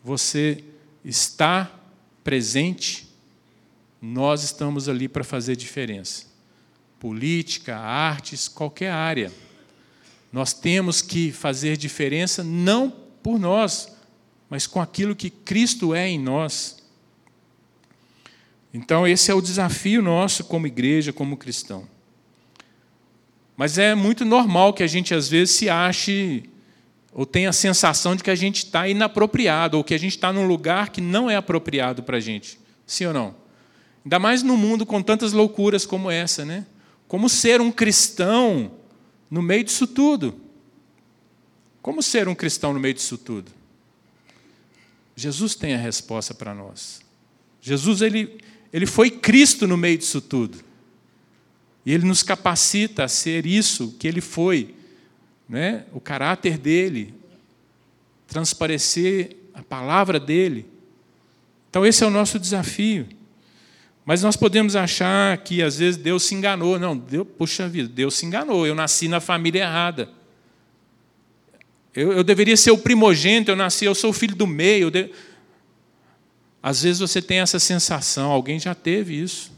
[0.03, 0.65] você
[1.01, 1.71] está
[2.21, 3.07] presente,
[4.01, 6.25] nós estamos ali para fazer diferença.
[6.99, 9.31] Política, artes, qualquer área.
[10.29, 12.91] Nós temos que fazer diferença não
[13.23, 13.95] por nós,
[14.49, 16.83] mas com aquilo que Cristo é em nós.
[18.73, 21.87] Então, esse é o desafio nosso como igreja, como cristão.
[23.55, 26.43] Mas é muito normal que a gente, às vezes, se ache
[27.17, 30.31] ou tem a sensação de que a gente está inapropriado, ou que a gente está
[30.31, 32.59] num lugar que não é apropriado para a gente.
[32.85, 33.35] Sim ou não?
[34.05, 36.67] Ainda mais no mundo com tantas loucuras como essa, né?
[37.07, 38.71] Como ser um cristão
[39.31, 40.39] no meio disso tudo?
[41.81, 43.51] Como ser um cristão no meio disso tudo?
[45.15, 47.01] Jesus tem a resposta para nós.
[47.59, 48.37] Jesus ele,
[48.71, 50.59] ele foi Cristo no meio disso tudo.
[51.83, 54.76] E ele nos capacita a ser isso que ele foi
[55.47, 57.13] né, o caráter dele,
[58.27, 60.65] transparecer a palavra dele.
[61.69, 63.07] Então, esse é o nosso desafio.
[64.05, 66.79] Mas nós podemos achar que às vezes Deus se enganou.
[66.79, 68.65] Não, Deus, puxa vida, Deus se enganou.
[68.65, 70.09] Eu nasci na família errada.
[71.93, 74.89] Eu, eu deveria ser o primogênito, eu nasci, eu sou o filho do meio.
[74.89, 75.09] De...
[76.61, 79.51] Às vezes você tem essa sensação, alguém já teve isso.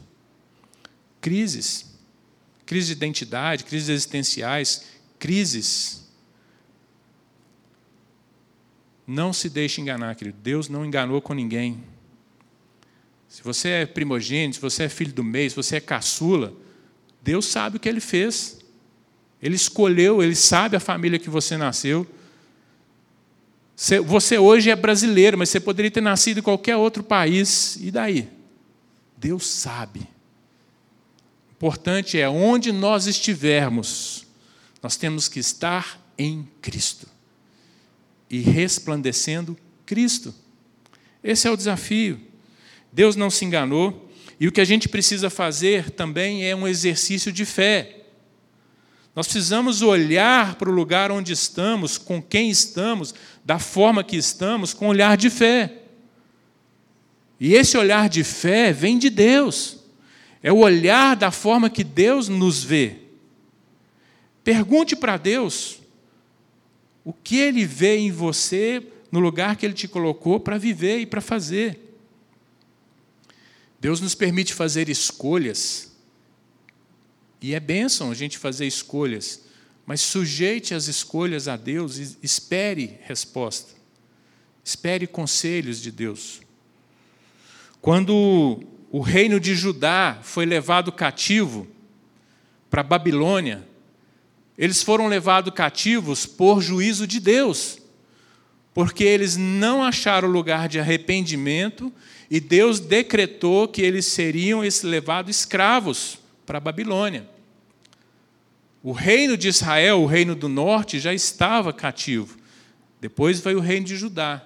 [1.20, 1.98] Crises.
[2.66, 4.86] Crises de identidade, crises existenciais,
[5.20, 6.10] crises.
[9.06, 10.38] Não se deixe enganar, querido.
[10.42, 11.84] Deus não enganou com ninguém.
[13.28, 16.52] Se você é primogênito, se você é filho do meio, se você é caçula,
[17.22, 18.58] Deus sabe o que ele fez.
[19.40, 22.06] Ele escolheu, ele sabe a família que você nasceu.
[24.04, 27.76] Você hoje é brasileiro, mas você poderia ter nascido em qualquer outro país.
[27.80, 28.28] E daí?
[29.16, 30.00] Deus sabe.
[30.00, 34.26] O importante é onde nós estivermos,
[34.82, 37.06] nós temos que estar em Cristo
[38.28, 40.34] e resplandecendo Cristo.
[41.22, 42.20] Esse é o desafio.
[42.92, 47.30] Deus não se enganou, e o que a gente precisa fazer também é um exercício
[47.30, 47.96] de fé.
[49.14, 53.14] Nós precisamos olhar para o lugar onde estamos, com quem estamos,
[53.44, 55.74] da forma que estamos, com olhar de fé.
[57.38, 59.78] E esse olhar de fé vem de Deus.
[60.42, 62.96] É o olhar da forma que Deus nos vê.
[64.42, 65.78] Pergunte para Deus
[67.04, 71.06] o que Ele vê em você no lugar que Ele te colocou para viver e
[71.06, 71.78] para fazer.
[73.80, 75.90] Deus nos permite fazer escolhas,
[77.40, 79.42] e é bênção a gente fazer escolhas,
[79.86, 83.72] mas sujeite as escolhas a Deus e espere resposta,
[84.62, 86.42] espere conselhos de Deus.
[87.80, 91.66] Quando o reino de Judá foi levado cativo
[92.68, 93.66] para Babilônia,
[94.60, 97.78] eles foram levados cativos por juízo de Deus,
[98.74, 101.90] porque eles não acharam lugar de arrependimento
[102.30, 107.26] e Deus decretou que eles seriam levados escravos para a Babilônia.
[108.82, 112.36] O reino de Israel, o reino do norte, já estava cativo.
[113.00, 114.44] Depois veio o reino de Judá.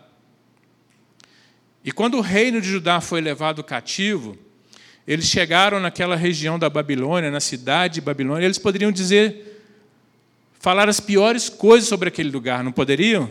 [1.85, 4.39] E quando o reino de Judá foi levado cativo,
[5.09, 9.54] eles chegaram naquela região da Babilônia, na cidade de Babilônia, eles poderiam dizer
[10.65, 13.31] falar as piores coisas sobre aquele lugar, não poderiam?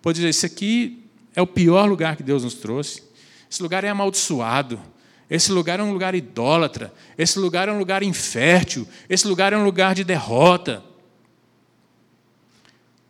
[0.00, 1.04] Pode dizer, esse aqui
[1.36, 3.02] é o pior lugar que Deus nos trouxe.
[3.50, 4.80] Esse lugar é amaldiçoado.
[5.28, 6.90] Esse lugar é um lugar idólatra.
[7.18, 8.88] Esse lugar é um lugar infértil.
[9.10, 10.82] Esse lugar é um lugar de derrota.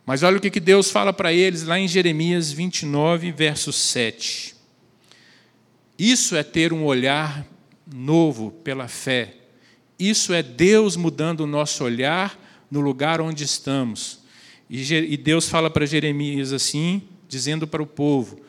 [0.04, 4.56] Mas olha o que Deus fala para eles lá em Jeremias 29, verso 7.
[5.96, 7.46] Isso é ter um olhar
[7.86, 9.32] novo pela fé.
[9.96, 12.42] Isso é Deus mudando o nosso olhar
[12.74, 14.18] no lugar onde estamos.
[14.68, 18.40] E Deus fala para Jeremias assim, dizendo para o povo: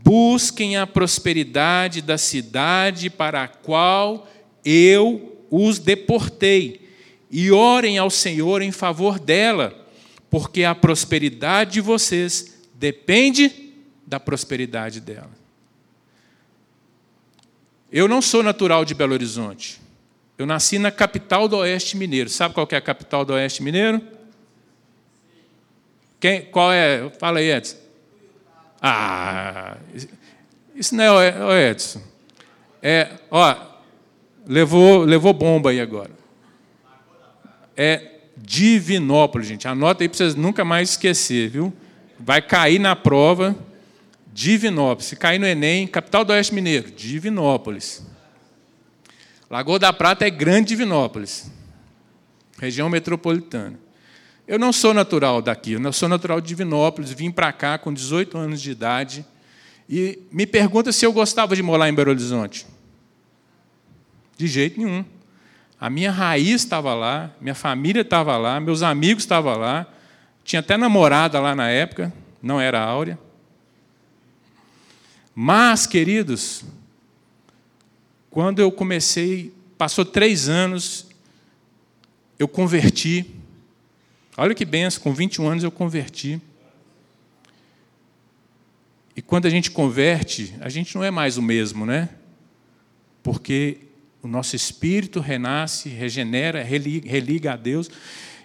[0.00, 4.30] busquem a prosperidade da cidade para a qual
[4.64, 6.88] eu os deportei,
[7.30, 9.86] e orem ao Senhor em favor dela,
[10.30, 13.72] porque a prosperidade de vocês depende
[14.06, 15.30] da prosperidade dela.
[17.90, 19.80] Eu não sou natural de Belo Horizonte.
[20.36, 22.28] Eu nasci na capital do Oeste Mineiro.
[22.28, 24.02] Sabe qual é a capital do Oeste Mineiro?
[26.18, 27.08] Quem, qual é?
[27.20, 27.76] Fala aí, Edson.
[28.82, 29.76] Ah,
[30.74, 32.02] isso não é Edson.
[32.82, 33.56] É, ó,
[34.46, 36.10] levou, levou bomba aí agora.
[37.76, 39.68] É Divinópolis, gente.
[39.68, 41.72] Anota aí para vocês nunca mais esquecer, viu?
[42.18, 43.56] Vai cair na prova.
[44.32, 45.06] Divinópolis.
[45.06, 48.04] Se cair no Enem, capital do Oeste Mineiro, Divinópolis.
[49.54, 51.48] Lagoa da Prata é Grande Divinópolis,
[52.58, 53.78] região metropolitana.
[54.48, 58.36] Eu não sou natural daqui, eu sou natural de Divinópolis, vim para cá com 18
[58.36, 59.24] anos de idade
[59.88, 62.66] e me pergunta se eu gostava de morar em Belo Horizonte.
[64.36, 65.04] De jeito nenhum.
[65.80, 69.86] A minha raiz estava lá, minha família estava lá, meus amigos estavam lá,
[70.42, 73.16] tinha até namorada lá na época, não era Áurea.
[75.32, 76.64] Mas, queridos,
[78.34, 81.06] quando eu comecei, passou três anos,
[82.36, 83.24] eu converti.
[84.36, 86.42] Olha que benção, com 21 anos eu converti.
[89.14, 92.08] E quando a gente converte, a gente não é mais o mesmo, né?
[93.22, 93.78] Porque
[94.20, 97.88] o nosso espírito renasce, regenera, religa a Deus,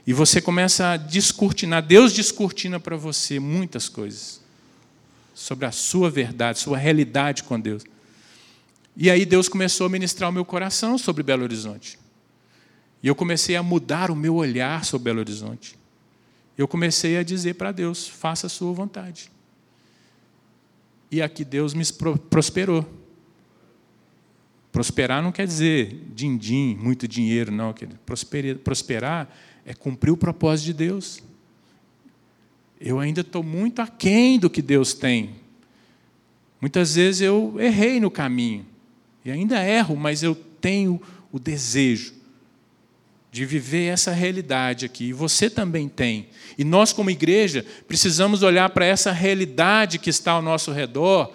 [0.06, 4.40] e você começa a descortinar, Deus descortina para você muitas coisas
[5.34, 7.84] sobre a sua verdade, sua realidade com Deus.
[9.02, 11.98] E aí Deus começou a ministrar o meu coração sobre Belo Horizonte.
[13.02, 15.80] E eu comecei a mudar o meu olhar sobre Belo Horizonte.
[16.58, 19.32] Eu comecei a dizer para Deus: faça a sua vontade.
[21.10, 21.84] E aqui Deus me
[22.30, 22.86] prosperou.
[24.70, 27.74] Prosperar não quer dizer din-din, muito dinheiro, não.
[28.66, 29.30] Prosperar
[29.66, 31.24] é cumprir o propósito de Deus.
[32.82, 35.38] Eu ainda estou muito aquém do que Deus tem.
[36.60, 38.68] Muitas vezes eu errei no caminho.
[39.32, 41.02] Ainda erro, mas eu tenho
[41.32, 42.20] o desejo
[43.32, 45.06] de viver essa realidade aqui.
[45.06, 46.30] E você também tem.
[46.58, 51.32] E nós, como igreja, precisamos olhar para essa realidade que está ao nosso redor,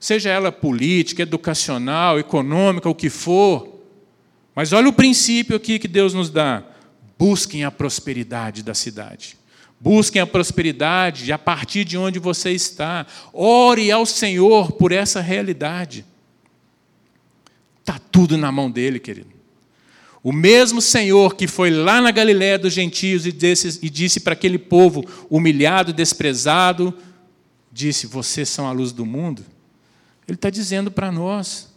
[0.00, 3.80] seja ela política, educacional, econômica, o que for.
[4.54, 6.64] Mas olha o princípio aqui que Deus nos dá:
[7.18, 9.36] busquem a prosperidade da cidade.
[9.78, 13.06] Busquem a prosperidade a partir de onde você está.
[13.34, 16.06] Ore ao Senhor por essa realidade.
[17.84, 19.28] Está tudo na mão dele, querido.
[20.22, 24.32] O mesmo Senhor que foi lá na Galiléia dos gentios e disse, e disse para
[24.32, 26.96] aquele povo humilhado, desprezado,
[27.70, 29.44] disse: Vocês são a luz do mundo.
[30.26, 31.70] Ele está dizendo para nós,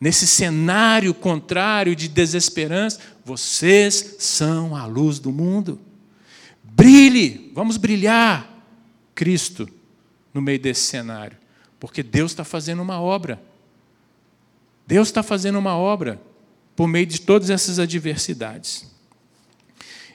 [0.00, 5.80] nesse cenário contrário de desesperança, vocês são a luz do mundo.
[6.62, 8.48] Brilhe, vamos brilhar
[9.12, 9.68] Cristo
[10.32, 11.36] no meio desse cenário,
[11.80, 13.47] porque Deus está fazendo uma obra.
[14.88, 16.18] Deus está fazendo uma obra
[16.74, 18.90] por meio de todas essas adversidades.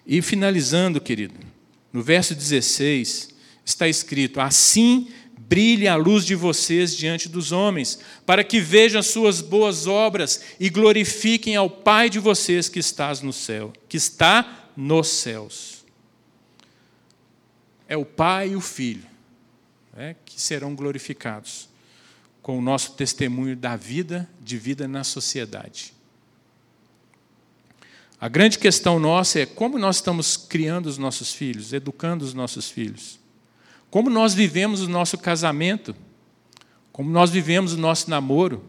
[0.03, 1.35] E finalizando, querido,
[1.93, 3.29] no verso 16,
[3.63, 9.05] está escrito: Assim brilhe a luz de vocês diante dos homens, para que vejam as
[9.05, 14.71] suas boas obras e glorifiquem ao Pai de vocês que está no céu, que está
[14.75, 15.85] nos céus.
[17.87, 19.05] É o Pai e o Filho
[19.95, 21.71] né, que serão glorificados
[22.43, 25.93] com o nosso testemunho da vida, de vida na sociedade.
[28.19, 32.69] A grande questão nossa é como nós estamos criando os nossos filhos, educando os nossos
[32.69, 33.17] filhos.
[33.89, 35.95] Como nós vivemos o nosso casamento,
[36.91, 38.61] como nós vivemos o nosso namoro,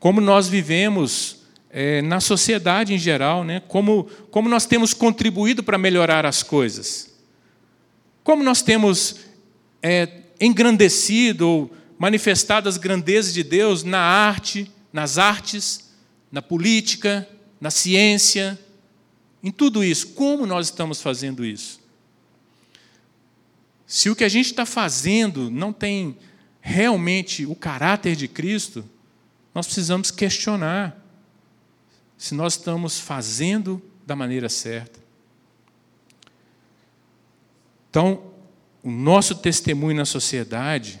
[0.00, 3.60] como nós vivemos é, na sociedade em geral, né?
[3.68, 7.14] como, como nós temos contribuído para melhorar as coisas,
[8.24, 9.20] como nós temos
[9.80, 10.08] é,
[10.40, 15.90] engrandecido ou manifestado as grandezas de Deus na arte, nas artes,
[16.32, 17.28] na política,
[17.60, 18.58] na ciência,
[19.42, 20.14] em tudo isso.
[20.14, 21.78] Como nós estamos fazendo isso?
[23.86, 26.16] Se o que a gente está fazendo não tem
[26.62, 28.82] realmente o caráter de Cristo,
[29.54, 30.96] nós precisamos questionar
[32.16, 34.98] se nós estamos fazendo da maneira certa.
[37.90, 38.32] Então,
[38.82, 40.98] o nosso testemunho na sociedade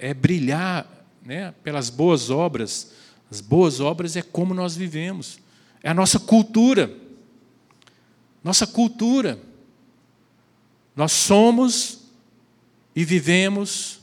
[0.00, 2.92] é brilhar né, pelas boas obras.
[3.30, 5.38] As boas obras é como nós vivemos,
[5.82, 6.92] é a nossa cultura.
[8.42, 9.38] Nossa cultura.
[10.96, 12.00] Nós somos
[12.96, 14.00] e vivemos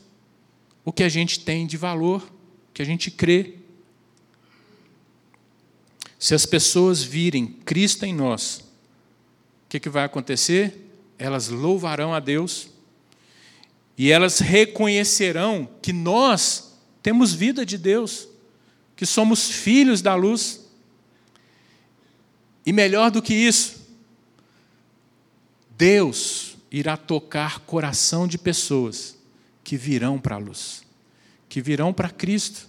[0.86, 2.22] o que a gente tem de valor,
[2.70, 3.56] o que a gente crê.
[6.18, 8.60] Se as pessoas virem Cristo em nós,
[9.66, 10.90] o que, que vai acontecer?
[11.18, 12.70] Elas louvarão a Deus
[13.98, 18.28] e elas reconhecerão que nós temos vida de Deus,
[18.96, 20.70] que somos filhos da luz.
[22.66, 23.88] E melhor do que isso,
[25.76, 29.18] Deus irá tocar coração de pessoas
[29.64, 30.84] que virão para a luz,
[31.50, 32.68] que virão para Cristo,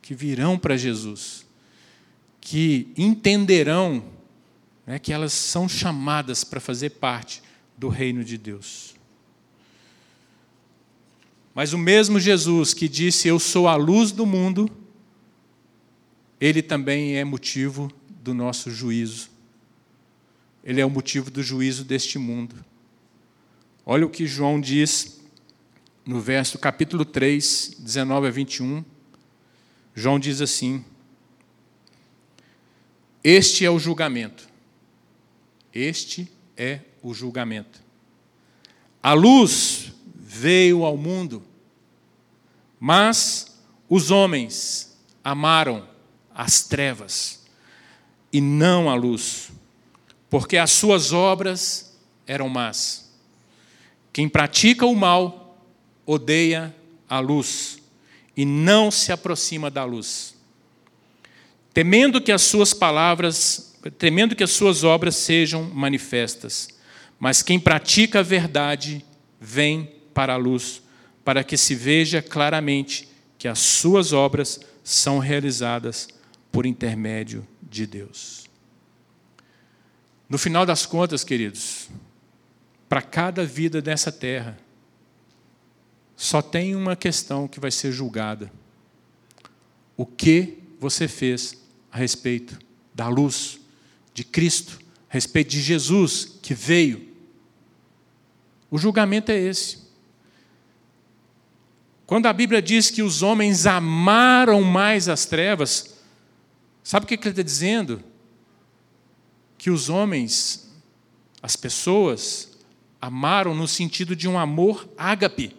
[0.00, 1.44] que virão para Jesus,
[2.40, 4.04] que entenderão
[4.86, 7.42] né, que elas são chamadas para fazer parte
[7.76, 8.99] do reino de Deus.
[11.54, 14.70] Mas o mesmo Jesus que disse: Eu sou a luz do mundo,
[16.40, 19.30] ele também é motivo do nosso juízo.
[20.62, 22.54] Ele é o motivo do juízo deste mundo.
[23.84, 25.20] Olha o que João diz
[26.04, 28.84] no verso capítulo 3, 19 a 21.
[29.94, 30.84] João diz assim:
[33.24, 34.48] Este é o julgamento.
[35.72, 37.80] Este é o julgamento.
[39.02, 39.92] A luz
[40.32, 41.42] veio ao mundo,
[42.78, 45.88] mas os homens amaram
[46.32, 47.44] as trevas
[48.32, 49.50] e não a luz,
[50.30, 53.10] porque as suas obras eram más.
[54.12, 55.58] Quem pratica o mal
[56.06, 56.72] odeia
[57.08, 57.78] a luz
[58.36, 60.36] e não se aproxima da luz,
[61.74, 66.68] temendo que as suas palavras, temendo que as suas obras sejam manifestas.
[67.18, 69.04] Mas quem pratica a verdade
[69.40, 70.82] vem para a luz,
[71.24, 73.08] para que se veja claramente
[73.38, 76.08] que as suas obras são realizadas
[76.50, 78.48] por intermédio de Deus.
[80.28, 81.88] No final das contas, queridos,
[82.88, 84.58] para cada vida dessa terra,
[86.16, 88.52] só tem uma questão que vai ser julgada:
[89.96, 91.56] o que você fez
[91.90, 92.58] a respeito
[92.94, 93.60] da luz
[94.12, 97.08] de Cristo, a respeito de Jesus que veio.
[98.70, 99.89] O julgamento é esse.
[102.10, 105.96] Quando a Bíblia diz que os homens amaram mais as trevas,
[106.82, 108.02] sabe o que ele está dizendo?
[109.56, 110.68] Que os homens,
[111.40, 112.58] as pessoas,
[113.00, 115.54] amaram no sentido de um amor ágape.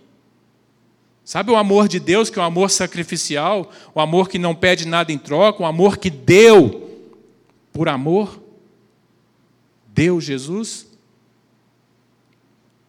[1.23, 4.85] Sabe o amor de Deus, que é o amor sacrificial, o amor que não pede
[4.85, 7.09] nada em troca, o amor que deu
[7.71, 8.43] por amor?
[9.87, 10.85] Deu Jesus?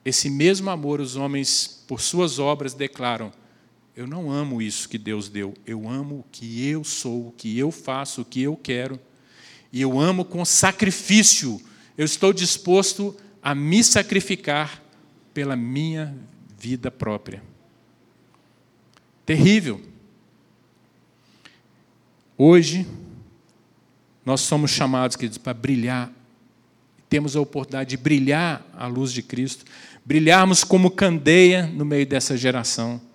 [0.04, 3.32] Esse mesmo amor os homens, por suas obras, declaram:
[3.95, 7.59] eu não amo isso que Deus deu, eu amo o que eu sou, o que
[7.59, 8.99] eu faço, o que eu quero.
[9.70, 11.61] E eu amo com sacrifício.
[11.97, 14.82] Eu estou disposto a me sacrificar
[15.34, 16.16] pela minha
[16.59, 17.43] vida própria.
[19.26, 19.80] Terrível.
[22.36, 22.86] Hoje,
[24.24, 26.11] nós somos chamados, queridos, para brilhar.
[27.11, 29.66] Temos a oportunidade de brilhar a luz de Cristo,
[30.03, 33.11] brilharmos como candeia no meio dessa geração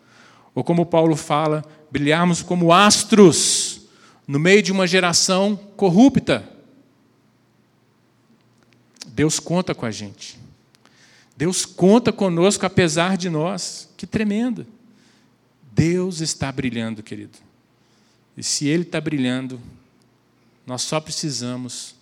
[0.57, 3.81] ou como Paulo fala, brilharmos como astros
[4.27, 6.51] no meio de uma geração corrupta.
[9.09, 10.39] Deus conta com a gente.
[11.37, 13.87] Deus conta conosco apesar de nós.
[13.95, 14.65] Que tremendo.
[15.73, 17.37] Deus está brilhando, querido.
[18.35, 19.61] E se Ele está brilhando,
[20.65, 21.93] nós só precisamos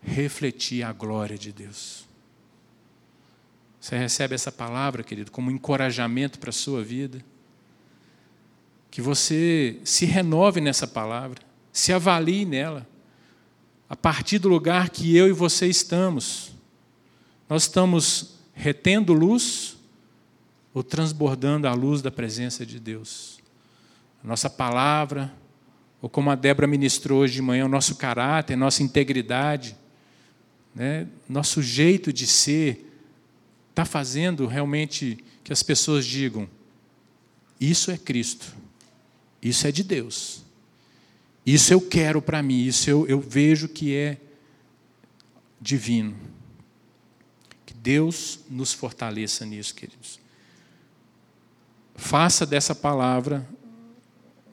[0.00, 2.06] refletir a glória de Deus.
[3.80, 7.24] Você recebe essa palavra, querido, como um encorajamento para a sua vida?
[8.90, 11.40] Que você se renove nessa palavra,
[11.72, 12.86] se avalie nela,
[13.88, 16.52] a partir do lugar que eu e você estamos.
[17.48, 19.78] Nós estamos retendo luz
[20.74, 23.38] ou transbordando a luz da presença de Deus?
[24.22, 25.32] A nossa palavra,
[26.00, 29.76] ou como a Débora ministrou hoje de manhã, o nosso caráter, nossa integridade,
[30.74, 31.06] né?
[31.28, 32.88] nosso jeito de ser,
[33.70, 36.48] está fazendo realmente que as pessoas digam:
[37.60, 38.54] Isso é Cristo.
[39.42, 40.42] Isso é de Deus.
[41.44, 44.18] Isso eu quero para mim, isso eu, eu vejo que é
[45.60, 46.14] divino.
[47.64, 50.20] Que Deus nos fortaleça nisso, queridos.
[51.94, 53.48] Faça dessa palavra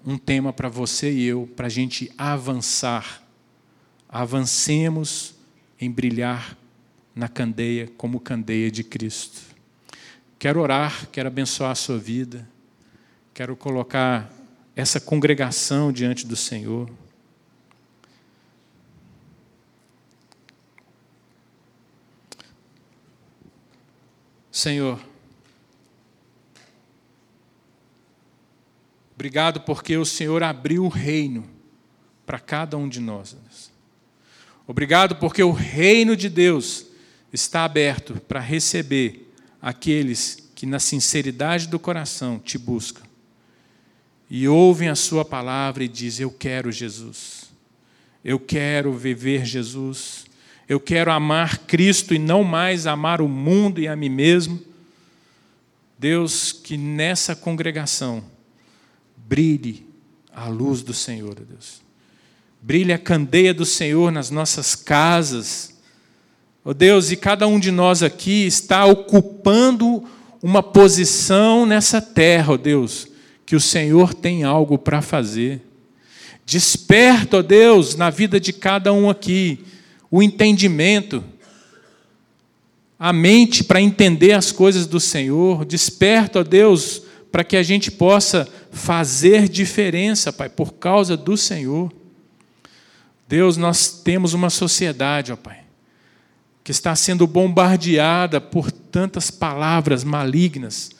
[0.05, 3.23] um tema para você e eu, para a gente avançar.
[4.07, 5.36] Avancemos
[5.79, 6.57] em brilhar
[7.13, 9.41] na candeia como candeia de Cristo.
[10.38, 12.47] Quero orar, quero abençoar a sua vida,
[13.33, 14.31] quero colocar
[14.76, 16.89] essa congregação diante do Senhor.
[24.51, 24.99] Senhor,
[29.13, 31.47] obrigado porque o Senhor abriu o reino
[32.26, 33.36] para cada um de nós.
[34.67, 36.88] Obrigado porque o reino de Deus
[37.32, 43.04] está aberto para receber aqueles que, na sinceridade do coração, te buscam
[44.30, 47.51] e ouvem a Sua palavra e dizem: Eu quero Jesus,
[48.23, 50.26] eu quero viver Jesus,
[50.67, 54.61] eu quero amar Cristo e não mais amar o mundo e a mim mesmo.
[55.97, 58.23] Deus, que nessa congregação
[59.15, 59.88] brilhe
[60.34, 61.82] a luz do Senhor, Deus.
[62.61, 65.76] Brilhe a candeia do Senhor nas nossas casas.
[66.63, 70.03] Ó oh Deus, e cada um de nós aqui está ocupando
[70.41, 73.07] uma posição nessa terra, ó oh Deus,
[73.45, 75.61] que o Senhor tem algo para fazer.
[76.45, 79.63] Desperta, ó Deus, na vida de cada um aqui,
[80.09, 81.23] o entendimento,
[82.97, 85.65] a mente para entender as coisas do Senhor.
[85.65, 91.91] Desperta, ó Deus, para que a gente possa fazer diferença, Pai, por causa do Senhor.
[93.27, 95.59] Deus, nós temos uma sociedade, ó Pai,
[96.63, 100.91] que está sendo bombardeada por tantas palavras malignas,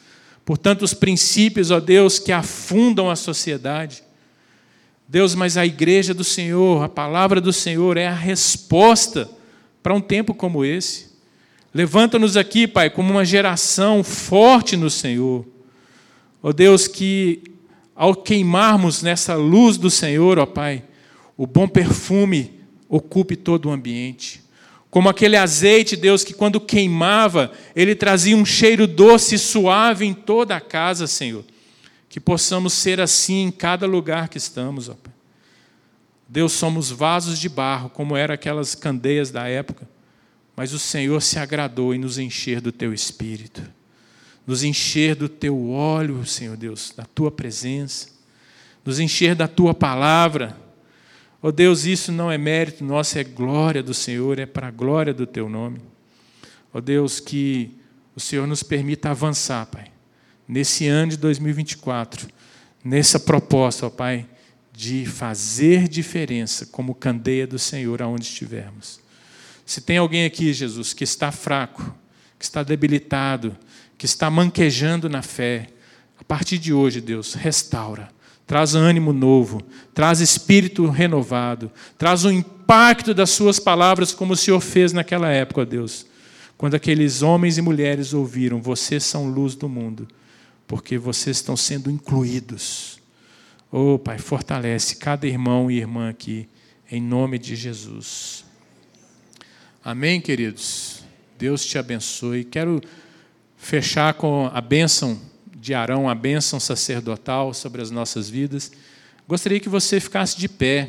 [0.46, 4.04] por tantos princípios, ó Deus, que afundam a sociedade.
[5.08, 9.28] Deus, mas a igreja do Senhor, a palavra do Senhor é a resposta
[9.82, 11.16] para um tempo como esse.
[11.74, 15.44] Levanta-nos aqui, Pai, como uma geração forte no Senhor.
[16.40, 17.42] Ó Deus, que
[17.92, 20.84] ao queimarmos nessa luz do Senhor, ó Pai,
[21.36, 24.45] o bom perfume ocupe todo o ambiente.
[24.96, 30.14] Como aquele azeite, Deus, que quando queimava, ele trazia um cheiro doce e suave em
[30.14, 31.44] toda a casa, Senhor.
[32.08, 35.12] Que possamos ser assim em cada lugar que estamos, ó Pai.
[36.26, 39.86] Deus, somos vasos de barro, como eram aquelas candeias da época,
[40.56, 43.60] mas o Senhor se agradou em nos encher do teu espírito,
[44.46, 48.08] nos encher do teu óleo, Senhor Deus, da tua presença,
[48.82, 50.56] nos encher da tua palavra
[51.48, 55.14] Oh Deus, isso não é mérito nosso, é glória do Senhor, é para a glória
[55.14, 55.78] do teu nome.
[56.72, 57.70] Oh Deus, que
[58.16, 59.92] o Senhor nos permita avançar, Pai,
[60.48, 62.26] nesse ano de 2024,
[62.82, 64.26] nessa proposta, ó Pai,
[64.72, 68.98] de fazer diferença como candeia do Senhor aonde estivermos.
[69.64, 71.94] Se tem alguém aqui, Jesus, que está fraco,
[72.36, 73.56] que está debilitado,
[73.96, 75.68] que está manquejando na fé,
[76.18, 78.15] a partir de hoje, Deus, restaura
[78.46, 79.60] traz ânimo novo,
[79.92, 85.66] traz espírito renovado, traz o impacto das suas palavras, como o Senhor fez naquela época,
[85.66, 86.06] Deus.
[86.56, 90.06] Quando aqueles homens e mulheres ouviram: Vocês são luz do mundo,
[90.66, 92.98] porque vocês estão sendo incluídos.
[93.70, 96.48] Oh, Pai, fortalece cada irmão e irmã aqui,
[96.90, 98.44] em nome de Jesus.
[99.84, 101.04] Amém, queridos?
[101.38, 102.44] Deus te abençoe.
[102.44, 102.80] Quero
[103.56, 105.20] fechar com a bênção
[105.66, 108.70] de Arão, a bênção sacerdotal sobre as nossas vidas.
[109.26, 110.88] Gostaria que você ficasse de pé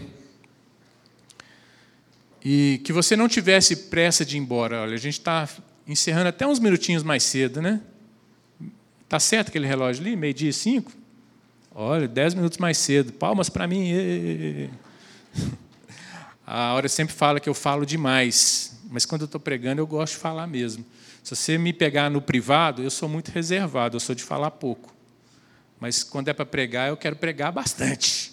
[2.45, 4.83] e que você não tivesse pressa de ir embora.
[4.83, 5.49] Olha, a gente está
[5.87, 7.81] encerrando até uns minutinhos mais cedo, né?
[9.09, 10.91] Tá certo aquele relógio ali, meio dia e cinco?
[11.73, 13.11] Olha, dez minutos mais cedo.
[13.13, 14.69] Palmas para mim.
[16.45, 20.13] A hora sempre fala que eu falo demais, mas quando eu estou pregando eu gosto
[20.13, 20.85] de falar mesmo.
[21.27, 24.95] Se você me pegar no privado, eu sou muito reservado, eu sou de falar pouco.
[25.77, 28.31] Mas quando é para pregar, eu quero pregar bastante.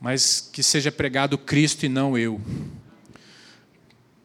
[0.00, 2.40] Mas que seja pregado Cristo e não eu.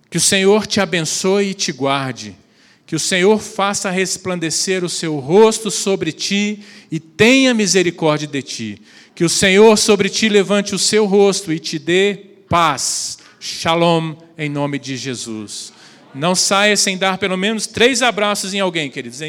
[0.07, 2.37] Que o Senhor te abençoe e te guarde.
[2.85, 8.81] Que o Senhor faça resplandecer o seu rosto sobre ti e tenha misericórdia de ti.
[9.15, 12.15] Que o Senhor sobre ti levante o seu rosto e te dê
[12.47, 13.17] paz.
[13.39, 15.78] Shalom, em nome de Jesus.
[16.13, 19.21] Não saia sem dar pelo menos três abraços em alguém, queridos.